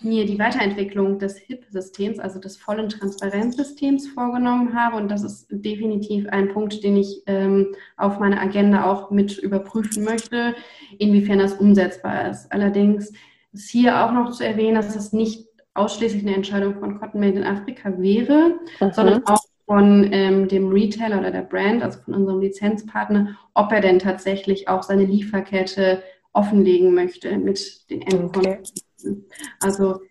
mir 0.00 0.24
die 0.24 0.38
Weiterentwicklung 0.38 1.18
des 1.18 1.36
HIP-Systems, 1.38 2.20
also 2.20 2.38
des 2.38 2.56
vollen 2.56 2.88
Transparenzsystems 2.88 4.06
vorgenommen 4.06 4.78
habe. 4.78 4.94
Und 4.96 5.10
das 5.10 5.24
ist 5.24 5.48
definitiv 5.50 6.28
ein 6.28 6.52
Punkt, 6.52 6.84
den 6.84 6.98
ich 6.98 7.24
ähm, 7.26 7.74
auf 7.96 8.20
meiner 8.20 8.40
Agenda 8.40 8.88
auch 8.88 9.10
mit 9.10 9.36
überprüfen 9.38 10.04
möchte, 10.04 10.54
inwiefern 10.98 11.40
das 11.40 11.54
umsetzbar 11.54 12.30
ist. 12.30 12.52
Allerdings 12.52 13.12
ist 13.52 13.70
hier 13.70 14.04
auch 14.04 14.12
noch 14.12 14.30
zu 14.30 14.46
erwähnen, 14.46 14.76
dass 14.76 14.94
es 14.94 15.12
nicht 15.12 15.48
ausschließlich 15.74 16.22
eine 16.22 16.36
Entscheidung 16.36 16.78
von 16.78 17.00
Cotton 17.00 17.18
Made 17.18 17.38
in 17.38 17.44
Afrika 17.44 17.98
wäre, 17.98 18.60
mhm. 18.80 18.92
sondern 18.92 19.26
auch 19.26 19.42
von 19.72 20.12
ähm, 20.12 20.48
dem 20.48 20.70
Retailer 20.70 21.18
oder 21.18 21.30
der 21.30 21.40
Brand, 21.40 21.82
also 21.82 21.98
von 22.02 22.12
unserem 22.12 22.40
Lizenzpartner, 22.40 23.38
ob 23.54 23.72
er 23.72 23.80
denn 23.80 23.98
tatsächlich 23.98 24.68
auch 24.68 24.82
seine 24.82 25.06
Lieferkette 25.06 26.02
offenlegen 26.34 26.92
möchte 26.92 27.38
mit 27.38 27.88
den 27.88 28.02
Endkunden. 28.02 28.58
Okay. 29.00 29.22
Also 29.60 30.02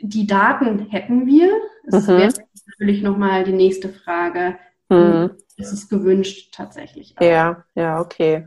die 0.00 0.26
Daten 0.26 0.86
hätten 0.88 1.26
wir. 1.26 1.50
Es 1.84 2.06
mhm. 2.06 2.16
wäre 2.16 2.32
natürlich 2.66 3.02
nochmal 3.02 3.44
die 3.44 3.52
nächste 3.52 3.90
Frage. 3.90 4.56
Mhm. 4.88 5.32
Ist 5.58 5.72
es 5.74 5.90
gewünscht 5.90 6.54
tatsächlich? 6.54 7.14
Auch. 7.18 7.22
Ja, 7.22 7.66
ja, 7.74 8.00
okay. 8.00 8.46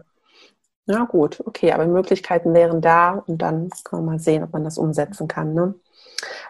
Na 0.87 1.05
gut, 1.05 1.39
okay, 1.45 1.71
aber 1.71 1.85
Möglichkeiten 1.85 2.55
wären 2.55 2.81
da 2.81 3.23
und 3.27 3.43
dann 3.43 3.69
kann 3.83 3.99
man 3.99 4.15
mal 4.15 4.19
sehen, 4.19 4.43
ob 4.43 4.53
man 4.53 4.63
das 4.63 4.79
umsetzen 4.79 5.27
kann. 5.27 5.53
Ne? 5.53 5.75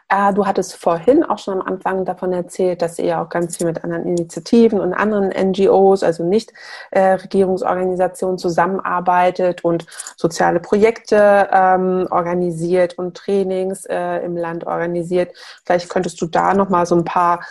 Äh, 0.10 0.34
du 0.34 0.46
hattest 0.46 0.76
vorhin 0.76 1.24
auch 1.24 1.38
schon 1.38 1.62
am 1.62 1.68
Anfang 1.68 2.04
davon 2.06 2.34
erzählt, 2.34 2.82
dass 2.82 3.00
ihr 3.00 3.22
auch 3.22 3.30
ganz 3.30 3.58
viel 3.58 3.68
mit 3.68 3.84
anderen 3.84 4.06
Initiativen 4.06 4.80
und 4.80 4.94
anderen 4.94 5.30
NGOs, 5.30 6.04
also 6.04 6.24
nicht 6.24 6.52
äh, 6.92 7.14
Regierungsorganisationen 7.14 8.38
zusammenarbeitet 8.38 9.64
und 9.64 9.86
soziale 10.18 10.60
Projekte 10.60 11.50
ähm, 11.52 12.08
organisiert 12.12 12.98
und 12.98 13.16
Trainings 13.16 13.86
äh, 13.86 14.18
im 14.26 14.36
Land 14.36 14.66
organisiert. 14.68 15.34
Vielleicht 15.66 15.90
könntest 15.90 16.22
du 16.22 16.26
da 16.26 16.54
noch 16.54 16.70
mal 16.70 16.86
so 16.86 16.96
ein 16.96 17.06
paar 17.06 17.42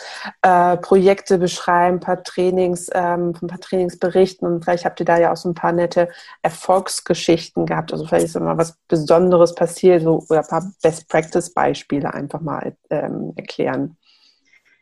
äh, 0.42 0.76
Projekte 0.76 1.38
beschreiben, 1.38 1.96
ein 1.96 2.00
paar 2.00 2.22
Trainings, 2.22 2.90
ähm, 2.92 3.34
ein 3.40 3.48
paar 3.48 3.60
Trainings 3.60 3.98
berichten 3.98 4.44
und 4.44 4.64
vielleicht 4.64 4.84
habt 4.84 5.00
ihr 5.00 5.06
da 5.06 5.18
ja 5.18 5.32
auch 5.32 5.36
so 5.36 5.48
ein 5.48 5.54
paar 5.54 5.72
nette 5.72 6.08
Erfolgsgeschichten 6.42 7.64
gehabt. 7.64 7.92
Also 7.92 8.04
vielleicht 8.04 8.26
ist 8.26 8.36
immer 8.36 8.58
was 8.58 8.76
Besonderes 8.88 9.54
passiert 9.54 10.02
so, 10.02 10.24
oder 10.28 10.40
ein 10.40 10.46
paar 10.46 10.70
Best 10.82 11.08
Einfach 12.14 12.40
mal 12.40 12.76
ähm, 12.90 13.32
erklären. 13.36 13.96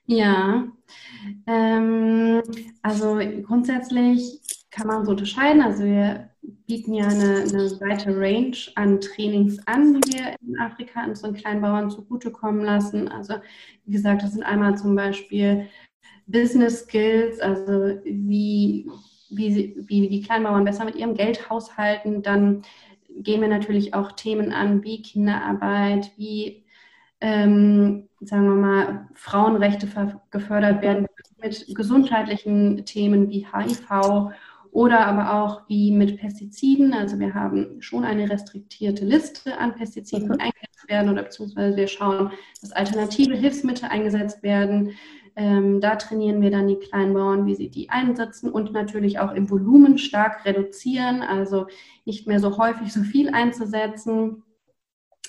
Ja, 0.06 0.66
ähm, 1.46 2.42
also 2.82 3.18
grundsätzlich 3.42 4.40
kann 4.70 4.86
man 4.86 5.04
so 5.04 5.10
unterscheiden. 5.10 5.60
Also 5.60 5.84
wir 5.84 6.30
bieten 6.66 6.94
ja 6.94 7.08
eine, 7.08 7.42
eine 7.42 7.80
weite 7.80 8.16
Range 8.16 8.56
an 8.74 9.00
Trainings 9.00 9.58
an, 9.66 10.00
die 10.00 10.12
wir 10.12 10.36
in 10.40 10.58
Afrika 10.58 11.04
unseren 11.04 11.34
Kleinbauern 11.34 11.90
zugutekommen 11.90 12.64
lassen. 12.64 13.08
Also 13.08 13.34
wie 13.84 13.92
gesagt, 13.92 14.22
das 14.22 14.32
sind 14.32 14.44
einmal 14.44 14.78
zum 14.78 14.94
Beispiel 14.94 15.68
Business 16.26 16.80
Skills, 16.84 17.40
also 17.40 17.98
wie, 18.04 18.90
wie, 19.30 19.76
wie 19.86 20.08
die 20.08 20.22
Kleinbauern 20.22 20.64
besser 20.64 20.84
mit 20.84 20.96
ihrem 20.96 21.14
Geld 21.14 21.50
haushalten. 21.50 22.22
Dann 22.22 22.62
gehen 23.10 23.40
wir 23.40 23.48
natürlich 23.48 23.94
auch 23.94 24.12
Themen 24.12 24.52
an 24.52 24.82
wie 24.84 25.02
Kinderarbeit, 25.02 26.12
wie 26.16 26.64
ähm, 27.20 28.08
sagen 28.20 28.44
wir 28.44 28.54
mal, 28.54 29.08
Frauenrechte 29.14 29.88
gefördert 30.30 30.82
werden 30.82 31.06
mit 31.40 31.66
gesundheitlichen 31.74 32.84
Themen 32.84 33.28
wie 33.28 33.46
HIV 33.46 34.32
oder 34.70 35.06
aber 35.06 35.32
auch 35.32 35.62
wie 35.68 35.92
mit 35.92 36.18
Pestiziden. 36.18 36.92
Also 36.92 37.18
wir 37.18 37.34
haben 37.34 37.80
schon 37.80 38.04
eine 38.04 38.28
restriktierte 38.28 39.04
Liste 39.04 39.58
an 39.58 39.74
Pestiziden, 39.74 40.28
die 40.28 40.34
mhm. 40.34 40.40
eingesetzt 40.40 40.88
werden 40.88 41.10
oder 41.10 41.22
beziehungsweise 41.22 41.76
wir 41.76 41.88
schauen, 41.88 42.30
dass 42.60 42.72
alternative 42.72 43.34
Hilfsmittel 43.34 43.88
eingesetzt 43.88 44.42
werden. 44.42 44.92
Ähm, 45.36 45.80
da 45.80 45.96
trainieren 45.96 46.42
wir 46.42 46.50
dann 46.50 46.66
die 46.66 46.78
Kleinbauern, 46.78 47.46
wie 47.46 47.54
sie 47.54 47.70
die 47.70 47.90
einsetzen 47.90 48.50
und 48.50 48.72
natürlich 48.72 49.20
auch 49.20 49.32
im 49.32 49.48
Volumen 49.48 49.96
stark 49.96 50.44
reduzieren, 50.44 51.22
also 51.22 51.66
nicht 52.04 52.26
mehr 52.26 52.40
so 52.40 52.58
häufig 52.58 52.92
so 52.92 53.02
viel 53.02 53.30
einzusetzen 53.30 54.42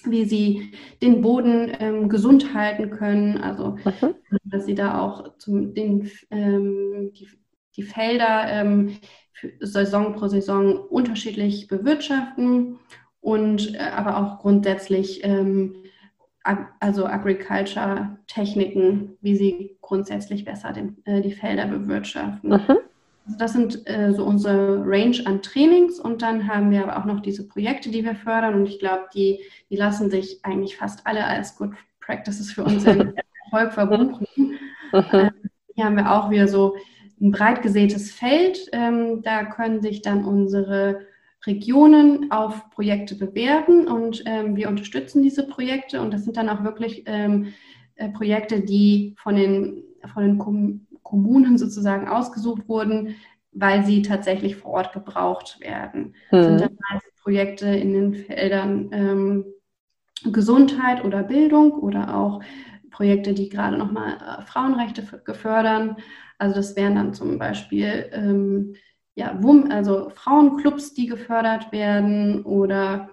wie 0.06 0.26
sie 0.26 0.72
den 1.02 1.22
Boden 1.22 1.72
ähm, 1.80 2.10
gesund 2.10 2.54
halten 2.54 2.90
können, 2.90 3.38
also 3.38 3.78
mhm. 3.84 4.16
dass 4.44 4.66
sie 4.66 4.76
da 4.76 5.00
auch 5.00 5.38
zum, 5.38 5.74
den, 5.74 6.10
ähm, 6.32 7.12
die, 7.14 7.30
die 7.76 7.84
Felder 7.84 8.46
ähm, 8.48 8.98
Saison 9.62 10.14
pro 10.14 10.28
Saison 10.28 10.78
unterschiedlich 10.78 11.68
bewirtschaften 11.68 12.80
und 13.22 13.76
äh, 13.76 13.80
aber 13.80 14.18
auch 14.18 14.40
grundsätzlich 14.40 15.24
ähm, 15.24 15.84
ag 16.44 16.68
also 16.80 17.06
Agriculture-Techniken, 17.06 19.18
wie 19.22 19.36
sie 19.36 19.78
grundsätzlich 19.82 20.46
besser 20.46 20.74
den, 20.74 20.98
äh, 21.06 21.22
die 21.22 21.34
Felder 21.34 21.68
bewirtschaften. 21.68 22.50
Mhm. 22.50 22.78
Also 23.30 23.38
das 23.38 23.54
sind 23.54 23.88
äh, 23.88 24.12
so 24.12 24.26
unsere 24.26 24.84
Range 24.84 25.18
an 25.26 25.44
Trainings 25.44 26.00
und 26.00 26.24
dann 26.24 26.48
haben 26.48 26.72
wir 26.72 26.82
aber 26.82 26.98
auch 26.98 27.06
noch 27.06 27.20
diese 27.20 27.48
Projekte, 27.48 27.92
die 27.92 28.04
wir 28.04 28.16
fördern 28.16 28.56
und 28.56 28.66
ich 28.66 28.80
glaube, 28.80 29.04
die, 29.14 29.42
die 29.70 29.76
lassen 29.76 30.10
sich 30.10 30.40
eigentlich 30.42 30.78
fast 30.78 31.06
alle 31.06 31.24
als 31.26 31.56
Good 31.56 31.74
Practices 32.02 32.52
für 32.52 32.64
unseren 32.64 33.14
Erfolg 33.46 33.74
verbuchen. 33.74 34.26
äh, 34.94 35.30
hier 35.76 35.86
haben 35.86 35.96
wir 35.96 36.12
auch 36.12 36.32
wieder 36.32 36.48
so 36.48 36.76
ein 37.22 37.30
breit 37.30 37.62
gesätes 37.62 38.12
Feld. 38.12 38.68
Ähm, 38.72 39.22
da 39.22 39.46
können 39.46 39.84
sich 39.84 40.02
dann 40.02 40.26
unsere 40.26 41.02
Regionen 41.46 42.32
auf 42.32 42.72
Projekte 42.72 43.14
bewerben 43.14 43.88
und 43.88 44.24
ähm, 44.26 44.56
wir 44.56 44.70
unterstützen 44.70 45.22
diese 45.22 45.46
Projekte 45.46 46.02
und 46.02 46.12
das 46.12 46.24
sind 46.24 46.36
dann 46.36 46.50
auch 46.50 46.64
wirklich 46.64 47.04
ähm, 47.06 47.54
äh, 47.94 48.10
Projekte, 48.10 48.62
die 48.62 49.14
von 49.20 49.36
den, 49.36 49.84
von 50.12 50.24
den 50.24 50.40
Kommunen 51.10 51.58
sozusagen 51.58 52.08
ausgesucht 52.08 52.70
wurden, 52.70 53.16
weil 53.52 53.84
sie 53.84 54.04
tatsächlich 54.04 54.56
vor 54.56 54.72
Ort 54.72 54.94
gebraucht 54.94 55.60
werden. 55.60 56.16
Das 56.30 56.46
sind 56.46 56.62
dann 56.62 56.78
meist 56.92 57.16
Projekte 57.24 57.68
in 57.68 57.94
den 57.94 58.14
Feldern 58.14 58.90
ähm, 58.92 59.46
Gesundheit 60.32 61.04
oder 61.04 61.24
Bildung 61.24 61.72
oder 61.72 62.16
auch 62.16 62.42
Projekte, 62.92 63.34
die 63.34 63.50
gerade 63.50 63.78
nochmal 63.78 64.18
äh, 64.18 64.46
Frauenrechte 64.46 65.04
gefördern. 65.26 65.98
Also 66.38 66.56
das 66.56 66.76
wären 66.76 66.96
dann 66.96 67.14
zum 67.14 67.40
Beispiel 67.40 68.10
ähm, 68.12 68.76
ja, 69.16 69.38
also 69.70 70.10
Frauenclubs, 70.12 70.94
die 70.94 71.08
gefördert 71.08 71.72
werden 71.72 72.44
oder 72.44 73.10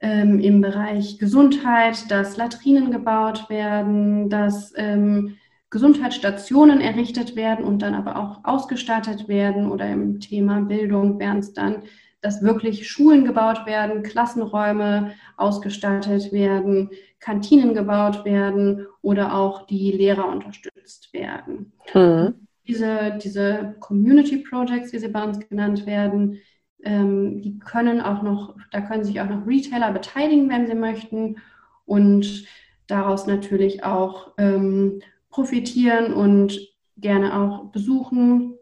ähm, 0.00 0.38
im 0.38 0.60
Bereich 0.60 1.18
Gesundheit, 1.18 2.10
dass 2.10 2.36
Latrinen 2.36 2.90
gebaut 2.92 3.50
werden, 3.50 4.30
dass 4.30 4.72
ähm, 4.76 5.36
Gesundheitsstationen 5.70 6.80
errichtet 6.80 7.36
werden 7.36 7.64
und 7.64 7.82
dann 7.82 7.94
aber 7.94 8.16
auch 8.16 8.44
ausgestattet 8.44 9.28
werden 9.28 9.70
oder 9.70 9.88
im 9.88 10.20
Thema 10.20 10.60
Bildung 10.62 11.18
wären 11.18 11.38
es 11.38 11.52
dann, 11.52 11.82
dass 12.20 12.42
wirklich 12.42 12.88
Schulen 12.88 13.24
gebaut 13.24 13.66
werden, 13.66 14.02
Klassenräume 14.02 15.12
ausgestattet 15.36 16.32
werden, 16.32 16.90
Kantinen 17.20 17.74
gebaut 17.74 18.24
werden 18.24 18.86
oder 19.02 19.34
auch 19.34 19.66
die 19.66 19.92
Lehrer 19.92 20.28
unterstützt 20.28 21.12
werden. 21.12 21.72
Mhm. 21.94 22.34
Diese, 22.66 23.18
diese 23.22 23.76
Community 23.80 24.38
Projects, 24.38 24.92
wie 24.92 24.98
sie 24.98 25.08
bei 25.08 25.22
uns 25.22 25.38
genannt 25.48 25.86
werden, 25.86 26.38
ähm, 26.82 27.40
die 27.40 27.58
können 27.58 28.00
auch 28.00 28.22
noch, 28.22 28.56
da 28.72 28.80
können 28.80 29.04
sich 29.04 29.20
auch 29.20 29.28
noch 29.28 29.46
Retailer 29.46 29.92
beteiligen, 29.92 30.48
wenn 30.48 30.66
sie 30.66 30.74
möchten 30.74 31.36
und 31.84 32.46
daraus 32.86 33.26
natürlich 33.26 33.84
auch 33.84 34.32
ähm, 34.38 35.00
profitieren 35.30 36.12
und 36.12 36.58
gerne 36.96 37.38
auch 37.38 37.66
besuchen 37.70 38.54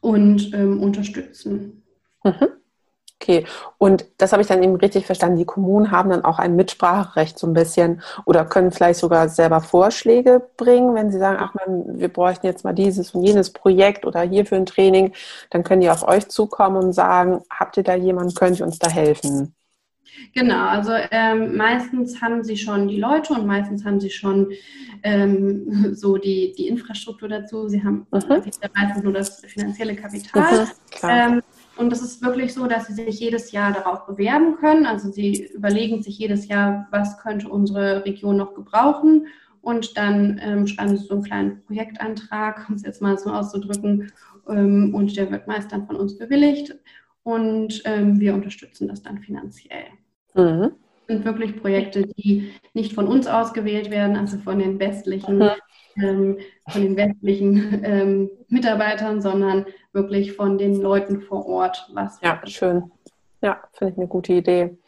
und 0.00 0.52
ähm, 0.54 0.80
unterstützen. 0.80 1.82
Mhm. 2.24 2.48
Okay, 3.22 3.46
und 3.78 4.04
das 4.18 4.32
habe 4.32 4.42
ich 4.42 4.48
dann 4.48 4.64
eben 4.64 4.74
richtig 4.74 5.06
verstanden. 5.06 5.36
Die 5.36 5.44
Kommunen 5.44 5.92
haben 5.92 6.10
dann 6.10 6.24
auch 6.24 6.40
ein 6.40 6.56
Mitspracherecht 6.56 7.38
so 7.38 7.46
ein 7.46 7.52
bisschen 7.52 8.02
oder 8.24 8.44
können 8.44 8.72
vielleicht 8.72 8.98
sogar 8.98 9.28
selber 9.28 9.60
Vorschläge 9.60 10.42
bringen, 10.56 10.96
wenn 10.96 11.12
sie 11.12 11.20
sagen, 11.20 11.38
ach 11.40 11.54
man, 11.54 12.00
wir 12.00 12.12
bräuchten 12.12 12.46
jetzt 12.46 12.64
mal 12.64 12.72
dieses 12.72 13.14
und 13.14 13.22
jenes 13.22 13.52
Projekt 13.52 14.04
oder 14.06 14.22
hierfür 14.22 14.58
ein 14.58 14.66
Training, 14.66 15.12
dann 15.50 15.62
können 15.62 15.82
die 15.82 15.90
auf 15.90 16.06
euch 16.06 16.28
zukommen 16.28 16.76
und 16.76 16.92
sagen, 16.94 17.42
habt 17.48 17.76
ihr 17.76 17.84
da 17.84 17.94
jemanden, 17.94 18.34
könnt 18.34 18.58
ihr 18.58 18.66
uns 18.66 18.80
da 18.80 18.90
helfen? 18.90 19.54
Genau, 20.34 20.66
also 20.66 20.92
ähm, 21.10 21.56
meistens 21.56 22.20
haben 22.20 22.42
sie 22.44 22.56
schon 22.56 22.88
die 22.88 22.98
Leute 22.98 23.32
und 23.32 23.46
meistens 23.46 23.84
haben 23.84 24.00
sie 24.00 24.10
schon 24.10 24.50
ähm, 25.02 25.90
so 25.94 26.16
die, 26.16 26.54
die 26.56 26.68
Infrastruktur 26.68 27.28
dazu. 27.28 27.68
Sie 27.68 27.82
haben 27.82 28.06
mhm. 28.10 28.42
meistens 28.74 29.02
nur 29.02 29.12
das 29.12 29.40
finanzielle 29.40 29.96
Kapital. 29.96 30.64
Mhm, 30.64 30.68
ähm, 31.02 31.42
und 31.76 31.92
es 31.92 32.02
ist 32.02 32.22
wirklich 32.22 32.52
so, 32.52 32.66
dass 32.66 32.86
sie 32.86 32.94
sich 32.94 33.18
jedes 33.18 33.52
Jahr 33.52 33.72
darauf 33.72 34.06
bewerben 34.06 34.56
können. 34.56 34.86
Also 34.86 35.10
sie 35.10 35.46
überlegen 35.54 36.02
sich 36.02 36.18
jedes 36.18 36.48
Jahr, 36.48 36.86
was 36.90 37.18
könnte 37.18 37.48
unsere 37.48 38.04
Region 38.04 38.36
noch 38.36 38.54
gebrauchen. 38.54 39.26
Und 39.62 39.96
dann 39.96 40.40
ähm, 40.42 40.66
schreiben 40.66 40.96
sie 40.96 41.06
so 41.06 41.14
einen 41.14 41.22
kleinen 41.22 41.62
Projektantrag, 41.64 42.68
um 42.68 42.74
es 42.74 42.82
jetzt 42.82 43.00
mal 43.00 43.16
so 43.16 43.30
auszudrücken. 43.30 44.12
Ähm, 44.48 44.94
und 44.94 45.16
der 45.16 45.30
wird 45.30 45.46
meist 45.46 45.72
dann 45.72 45.86
von 45.86 45.96
uns 45.96 46.18
bewilligt. 46.18 46.74
Und 47.22 47.82
ähm, 47.84 48.18
wir 48.18 48.34
unterstützen 48.34 48.88
das 48.88 49.02
dann 49.02 49.20
finanziell. 49.20 49.86
Mhm. 50.34 50.72
sind 51.06 51.24
wirklich 51.24 51.60
Projekte, 51.60 52.06
die 52.06 52.52
nicht 52.74 52.94
von 52.94 53.06
uns 53.06 53.26
ausgewählt 53.26 53.90
werden, 53.90 54.16
also 54.16 54.38
von 54.38 54.58
den 54.58 54.78
westlichen, 54.78 55.38
mhm. 55.38 55.50
ähm, 55.96 56.38
von 56.68 56.82
den 56.82 56.96
westlichen 56.96 57.82
ähm, 57.84 58.30
Mitarbeitern, 58.48 59.20
sondern 59.20 59.66
wirklich 59.92 60.32
von 60.32 60.58
den 60.58 60.80
Leuten 60.80 61.20
vor 61.20 61.46
Ort. 61.46 61.90
Was 61.92 62.20
ja, 62.22 62.40
schön. 62.46 62.90
Ja, 63.42 63.60
finde 63.72 63.92
ich 63.92 63.98
eine 63.98 64.08
gute 64.08 64.32
Idee. 64.34 64.78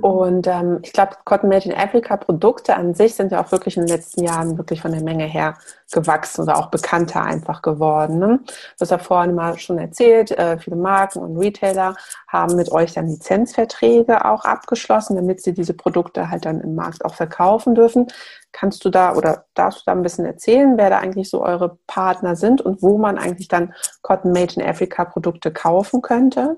Und 0.00 0.46
ähm, 0.46 0.78
ich 0.82 0.92
glaube, 0.92 1.16
Cotton 1.24 1.50
Made 1.50 1.68
in 1.68 1.74
Africa 1.74 2.16
Produkte 2.16 2.74
an 2.74 2.94
sich 2.94 3.14
sind 3.14 3.30
ja 3.30 3.44
auch 3.44 3.52
wirklich 3.52 3.76
in 3.76 3.84
den 3.84 3.94
letzten 3.94 4.24
Jahren 4.24 4.56
wirklich 4.56 4.80
von 4.80 4.92
der 4.92 5.02
Menge 5.02 5.24
her 5.24 5.58
gewachsen 5.92 6.42
oder 6.42 6.56
auch 6.56 6.70
bekannter 6.70 7.22
einfach 7.22 7.60
geworden. 7.60 8.18
Ne? 8.18 8.40
Du 8.46 8.80
hast 8.80 8.90
ja 8.90 8.98
vorhin 8.98 9.34
mal 9.34 9.58
schon 9.58 9.78
erzählt, 9.78 10.30
äh, 10.30 10.58
viele 10.58 10.76
Marken 10.76 11.18
und 11.18 11.36
Retailer 11.36 11.94
haben 12.26 12.56
mit 12.56 12.72
euch 12.72 12.94
dann 12.94 13.08
Lizenzverträge 13.08 14.24
auch 14.24 14.44
abgeschlossen, 14.44 15.16
damit 15.16 15.42
sie 15.42 15.52
diese 15.52 15.74
Produkte 15.74 16.30
halt 16.30 16.46
dann 16.46 16.60
im 16.60 16.74
Markt 16.74 17.04
auch 17.04 17.14
verkaufen 17.14 17.74
dürfen. 17.74 18.06
Kannst 18.52 18.84
du 18.84 18.90
da 18.90 19.14
oder 19.14 19.44
darfst 19.52 19.80
du 19.80 19.82
da 19.86 19.92
ein 19.92 20.02
bisschen 20.02 20.24
erzählen, 20.24 20.78
wer 20.78 20.88
da 20.88 20.98
eigentlich 20.98 21.28
so 21.28 21.44
eure 21.44 21.78
Partner 21.86 22.36
sind 22.36 22.62
und 22.62 22.82
wo 22.82 22.96
man 22.96 23.18
eigentlich 23.18 23.48
dann 23.48 23.74
Cotton 24.00 24.32
Made 24.32 24.54
in 24.56 24.62
Africa 24.62 25.04
Produkte 25.04 25.52
kaufen 25.52 26.00
könnte? 26.00 26.56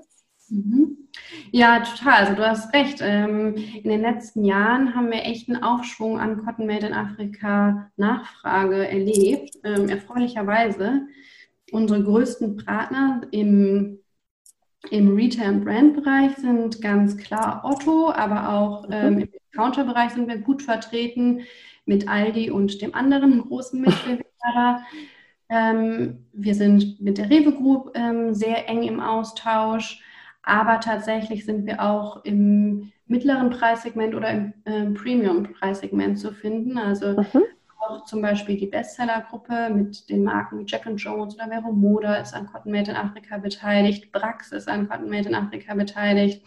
Mhm. 0.51 0.97
Ja, 1.51 1.79
total. 1.79 2.25
Also 2.25 2.35
du 2.35 2.47
hast 2.47 2.73
recht. 2.73 2.99
Ähm, 3.01 3.55
in 3.55 3.89
den 3.89 4.01
letzten 4.01 4.45
Jahren 4.45 4.95
haben 4.95 5.11
wir 5.11 5.23
echt 5.23 5.49
einen 5.49 5.63
Aufschwung 5.63 6.19
an 6.19 6.43
Cotton 6.43 6.67
Made 6.67 6.87
in 6.87 6.93
Afrika 6.93 7.91
Nachfrage 7.97 8.87
erlebt, 8.87 9.55
ähm, 9.63 9.89
erfreulicherweise. 9.89 11.07
Unsere 11.71 12.03
größten 12.03 12.57
Partner 12.57 13.21
im, 13.31 13.99
im 14.89 15.15
Retail- 15.15 15.49
und 15.49 15.65
Brand-Bereich 15.65 16.35
sind 16.37 16.81
ganz 16.81 17.17
klar 17.17 17.61
Otto, 17.63 18.11
aber 18.11 18.49
auch 18.49 18.87
mhm. 18.87 18.93
ähm, 18.93 19.19
im 19.19 19.29
Counter-Bereich 19.53 20.11
sind 20.11 20.27
wir 20.27 20.37
gut 20.37 20.61
vertreten 20.61 21.41
mit 21.85 22.07
Aldi 22.07 22.51
und 22.51 22.81
dem 22.81 22.93
anderen 22.93 23.41
großen 23.41 23.81
Mitbewerber. 23.81 24.83
Ähm, 25.51 26.27
wir 26.31 26.53
sind 26.53 27.01
mit 27.01 27.17
der 27.17 27.29
Rewe 27.29 27.51
Group 27.51 27.91
ähm, 27.95 28.35
sehr 28.35 28.69
eng 28.69 28.83
im 28.83 28.99
Austausch. 28.99 29.99
Aber 30.43 30.79
tatsächlich 30.79 31.45
sind 31.45 31.65
wir 31.65 31.81
auch 31.81 32.23
im 32.23 32.91
mittleren 33.07 33.49
Preissegment 33.49 34.15
oder 34.15 34.31
im 34.31 34.53
äh, 34.65 34.85
Premium-Preissegment 34.91 36.19
zu 36.19 36.31
finden. 36.31 36.77
Also 36.77 37.13
mhm. 37.13 37.43
auch 37.79 38.05
zum 38.05 38.21
Beispiel 38.21 38.57
die 38.57 38.67
Bestseller-Gruppe 38.67 39.69
mit 39.71 40.09
den 40.09 40.23
Marken 40.23 40.59
wie 40.59 40.65
Jack 40.65 40.87
Jones 40.95 41.35
oder 41.35 41.47
Vero 41.47 41.71
Moda 41.71 42.15
ist 42.15 42.33
an 42.33 42.47
Cotton 42.47 42.71
Made 42.71 42.91
in 42.91 42.97
Afrika 42.97 43.37
beteiligt. 43.37 44.11
Brax 44.11 44.51
ist 44.51 44.69
an 44.69 44.87
Cotton 44.87 45.09
Made 45.09 45.27
in 45.27 45.35
Afrika 45.35 45.73
beteiligt. 45.73 46.43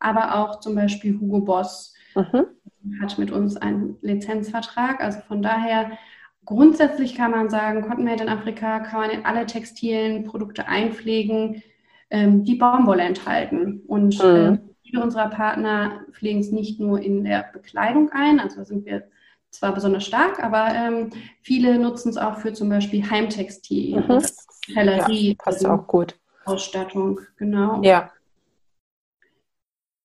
Aber 0.00 0.36
auch 0.36 0.60
zum 0.60 0.74
Beispiel 0.74 1.18
Hugo 1.18 1.40
Boss 1.40 1.94
mhm. 2.14 2.46
hat 3.00 3.18
mit 3.18 3.30
uns 3.30 3.56
einen 3.56 3.96
Lizenzvertrag. 4.02 5.02
Also 5.02 5.20
von 5.20 5.42
daher 5.42 5.92
grundsätzlich 6.44 7.14
kann 7.14 7.30
man 7.30 7.50
sagen, 7.50 7.82
Cotton 7.82 8.04
Made 8.04 8.22
in 8.22 8.28
Afrika 8.28 8.80
kann 8.80 9.00
man 9.00 9.10
in 9.10 9.24
alle 9.24 9.46
textilen 9.46 10.24
Produkte 10.24 10.66
einpflegen 10.66 11.62
ähm, 12.10 12.44
die 12.44 12.56
Baumwolle 12.56 13.02
enthalten. 13.02 13.82
Und 13.86 14.22
mhm. 14.22 14.36
äh, 14.36 14.58
viele 14.82 15.02
unserer 15.02 15.28
Partner 15.28 16.00
pflegen 16.12 16.40
es 16.40 16.50
nicht 16.50 16.80
nur 16.80 17.00
in 17.00 17.24
der 17.24 17.50
Bekleidung 17.52 18.10
ein, 18.12 18.40
also 18.40 18.64
sind 18.64 18.84
wir 18.84 19.04
zwar 19.50 19.74
besonders 19.74 20.04
stark, 20.04 20.42
aber 20.42 20.68
ähm, 20.74 21.10
viele 21.42 21.78
nutzen 21.78 22.10
es 22.10 22.16
auch 22.16 22.38
für 22.38 22.52
zum 22.52 22.68
Beispiel 22.68 23.08
Heimtextil, 23.08 23.96
mhm. 23.96 24.22
Hellerie. 24.74 25.30
Ja, 25.30 25.34
passt 25.38 25.66
auch 25.66 25.86
gut. 25.86 26.16
Ausstattung, 26.44 27.20
genau. 27.36 27.82
Ja, 27.82 28.10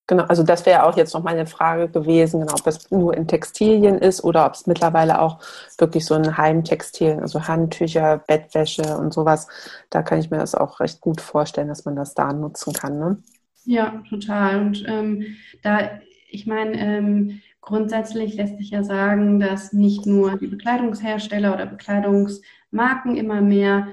Genau, 0.08 0.24
also 0.26 0.44
das 0.44 0.68
wäre 0.68 0.84
auch 0.84 0.96
jetzt 0.98 1.16
noch 1.16 1.24
meine 1.24 1.48
Frage 1.48 1.90
gewesen, 1.90 2.42
genau, 2.42 2.54
ob 2.54 2.64
das 2.64 2.92
nur 2.92 3.18
in 3.18 3.28
Textilien 3.28 3.98
ist 3.98 4.24
oder 4.24 4.46
ob 4.46 4.54
es 4.54 4.68
mittlerweile 4.68 5.20
auch 5.20 5.40
wirklich 5.80 6.06
so 6.06 6.14
in 6.14 6.38
Heimtextilien, 6.38 7.22
also 7.22 7.48
Handtücher, 7.48 8.20
Bettwäsche 8.28 8.98
und 8.98 9.14
sowas, 9.14 9.48
da 9.90 10.04
kann 10.04 10.20
ich 10.20 10.30
mir 10.30 10.38
das 10.38 10.54
auch 10.54 10.80
recht 10.80 11.02
gut 11.02 11.22
vorstellen, 11.22 11.70
dass 11.70 11.86
man 11.86 11.96
das 11.96 12.14
da 12.14 12.32
nutzen 12.34 12.74
kann. 12.74 13.00
Ne? 13.00 13.18
Ja, 13.66 14.04
total. 14.08 14.62
Und 14.62 14.86
ähm, 14.88 15.26
da, 15.64 16.00
ich 16.30 16.46
meine, 16.46 16.80
ähm, 16.80 17.42
grundsätzlich 17.62 18.36
lässt 18.36 18.60
sich 18.60 18.70
ja 18.70 18.84
sagen, 18.84 19.40
dass 19.40 19.74
nicht 19.74 20.06
nur 20.06 20.38
die 20.38 20.48
Bekleidungshersteller 20.48 21.52
oder 21.52 21.66
Bekleidungsmarken 21.66 23.18
immer 23.18 23.42
mehr 23.42 23.88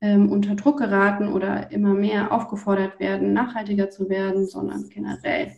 ähm, 0.00 0.30
unter 0.30 0.54
Druck 0.54 0.78
geraten 0.78 1.28
oder 1.32 1.70
immer 1.70 1.94
mehr 1.94 2.32
aufgefordert 2.32 2.98
werden, 3.00 3.32
nachhaltiger 3.32 3.90
zu 3.90 4.08
werden, 4.08 4.46
sondern 4.46 4.88
generell 4.88 5.52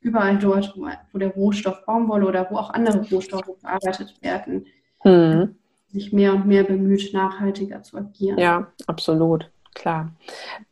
überall 0.00 0.38
dort, 0.38 0.74
wo 1.12 1.18
der 1.18 1.30
Rohstoff 1.30 1.84
Baumwolle 1.84 2.26
oder 2.26 2.48
wo 2.50 2.56
auch 2.56 2.70
andere 2.70 3.08
Rohstoffe 3.10 3.50
verarbeitet 3.60 4.14
werden, 4.22 4.66
hm. 5.00 5.56
sich 5.88 6.12
mehr 6.12 6.32
und 6.34 6.46
mehr 6.46 6.64
bemüht, 6.64 7.12
nachhaltiger 7.12 7.82
zu 7.82 7.98
agieren. 7.98 8.38
Ja, 8.38 8.68
absolut, 8.86 9.50
klar. 9.74 10.12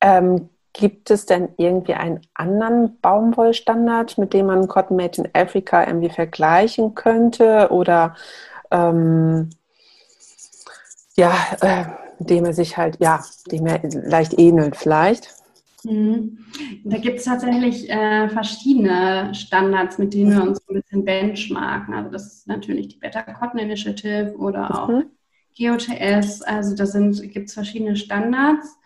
Ähm, 0.00 0.48
gibt 0.72 1.10
es 1.10 1.26
denn 1.26 1.48
irgendwie 1.56 1.94
einen 1.94 2.20
anderen 2.34 3.00
Baumwollstandard, 3.00 4.18
mit 4.18 4.32
dem 4.32 4.46
man 4.46 4.68
Cotton 4.68 4.96
Made 4.96 5.22
in 5.22 5.28
Africa 5.32 5.84
irgendwie 5.84 6.10
vergleichen 6.10 6.94
könnte? 6.94 7.68
Oder 7.70 8.14
ähm, 8.70 9.50
ja, 11.16 11.32
äh, 11.62 11.84
dem 12.18 12.44
er 12.44 12.52
sich 12.52 12.76
halt, 12.76 12.98
ja, 13.00 13.22
dem 13.50 13.66
er 13.66 13.80
leicht 13.82 14.38
ähnelt 14.38 14.76
vielleicht. 14.76 15.34
Mhm. 15.84 16.38
Da 16.84 16.98
gibt 16.98 17.18
es 17.18 17.24
tatsächlich 17.24 17.88
äh, 17.90 18.28
verschiedene 18.28 19.34
Standards, 19.34 19.98
mit 19.98 20.14
denen 20.14 20.32
wir 20.32 20.42
uns 20.42 20.60
ein 20.68 20.74
bisschen 20.74 21.04
benchmarken. 21.04 21.94
Also 21.94 22.10
das 22.10 22.26
ist 22.26 22.48
natürlich 22.48 22.88
die 22.88 22.98
Better 22.98 23.22
Cotton 23.22 23.60
Initiative 23.60 24.34
oder 24.36 24.82
auch 24.82 24.88
mhm. 24.88 25.04
GOTS. 25.56 26.42
Also 26.42 26.74
da 26.74 26.84
gibt 27.26 27.48
es 27.48 27.54
verschiedene 27.54 27.96
Standards. 27.96 28.78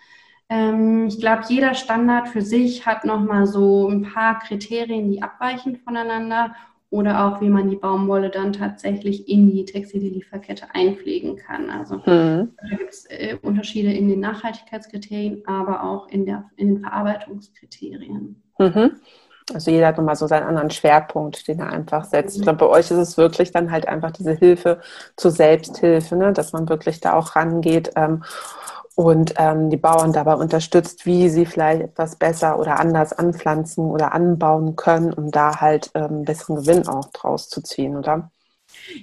Ähm, 0.48 1.06
ich 1.06 1.18
glaube, 1.18 1.44
jeder 1.48 1.74
Standard 1.74 2.28
für 2.28 2.42
sich 2.42 2.84
hat 2.84 3.04
nochmal 3.04 3.46
so 3.46 3.88
ein 3.88 4.02
paar 4.02 4.40
Kriterien, 4.40 5.10
die 5.10 5.22
abweichen 5.22 5.76
voneinander 5.76 6.54
oder 6.90 7.24
auch 7.24 7.40
wie 7.40 7.48
man 7.48 7.70
die 7.70 7.76
Baumwolle 7.76 8.31
dann 8.31 8.53
tatsächlich 8.53 9.29
in 9.29 9.50
die 9.50 9.64
Textillieferkette 9.64 10.66
einpflegen 10.74 11.37
kann. 11.37 11.70
Also 11.70 11.96
mhm. 12.05 12.50
da 12.57 12.76
gibt 12.76 12.90
es 12.90 13.07
äh, 13.07 13.38
Unterschiede 13.40 13.92
in 13.92 14.09
den 14.09 14.20
Nachhaltigkeitskriterien, 14.20 15.42
aber 15.46 15.85
auch 15.85 16.09
in, 16.09 16.26
der, 16.26 16.50
in 16.57 16.74
den 16.74 16.81
Verarbeitungskriterien. 16.81 18.42
Mhm. 18.59 18.92
Also 19.55 19.70
jeder 19.70 19.88
hat 19.88 19.98
nochmal 19.98 20.16
so 20.16 20.26
seinen 20.26 20.46
anderen 20.46 20.70
Schwerpunkt, 20.70 21.46
den 21.48 21.61
er 21.61 21.70
einfach 21.70 22.05
setzt. 22.05 22.37
Ich 22.37 22.42
glaube, 22.42 22.59
bei 22.59 22.66
euch 22.66 22.90
ist 22.90 22.98
es 22.98 23.16
wirklich 23.16 23.50
dann 23.50 23.70
halt 23.70 23.87
einfach 23.88 24.11
diese 24.11 24.33
Hilfe 24.33 24.81
zur 25.16 25.31
Selbsthilfe, 25.31 26.16
ne? 26.16 26.33
dass 26.33 26.53
man 26.53 26.68
wirklich 26.68 27.00
da 27.00 27.14
auch 27.14 27.35
rangeht 27.37 27.90
ähm, 27.96 28.22
und 28.96 29.35
ähm, 29.38 29.70
die 29.70 29.76
Bauern 29.76 30.12
dabei 30.12 30.35
unterstützt, 30.35 31.07
wie 31.07 31.29
sie 31.29 31.46
vielleicht 31.46 31.83
etwas 31.83 32.16
besser 32.16 32.59
oder 32.59 32.79
anders 32.79 33.12
anpflanzen 33.12 33.85
oder 33.85 34.12
anbauen 34.12 34.76
können, 34.76 35.12
um 35.12 35.31
da 35.31 35.61
halt 35.61 35.90
ähm, 35.94 36.24
besseren 36.24 36.57
Gewinn 36.57 36.87
auch 36.87 37.11
draus 37.11 37.48
zu 37.48 37.62
ziehen, 37.62 37.96
oder? 37.96 38.31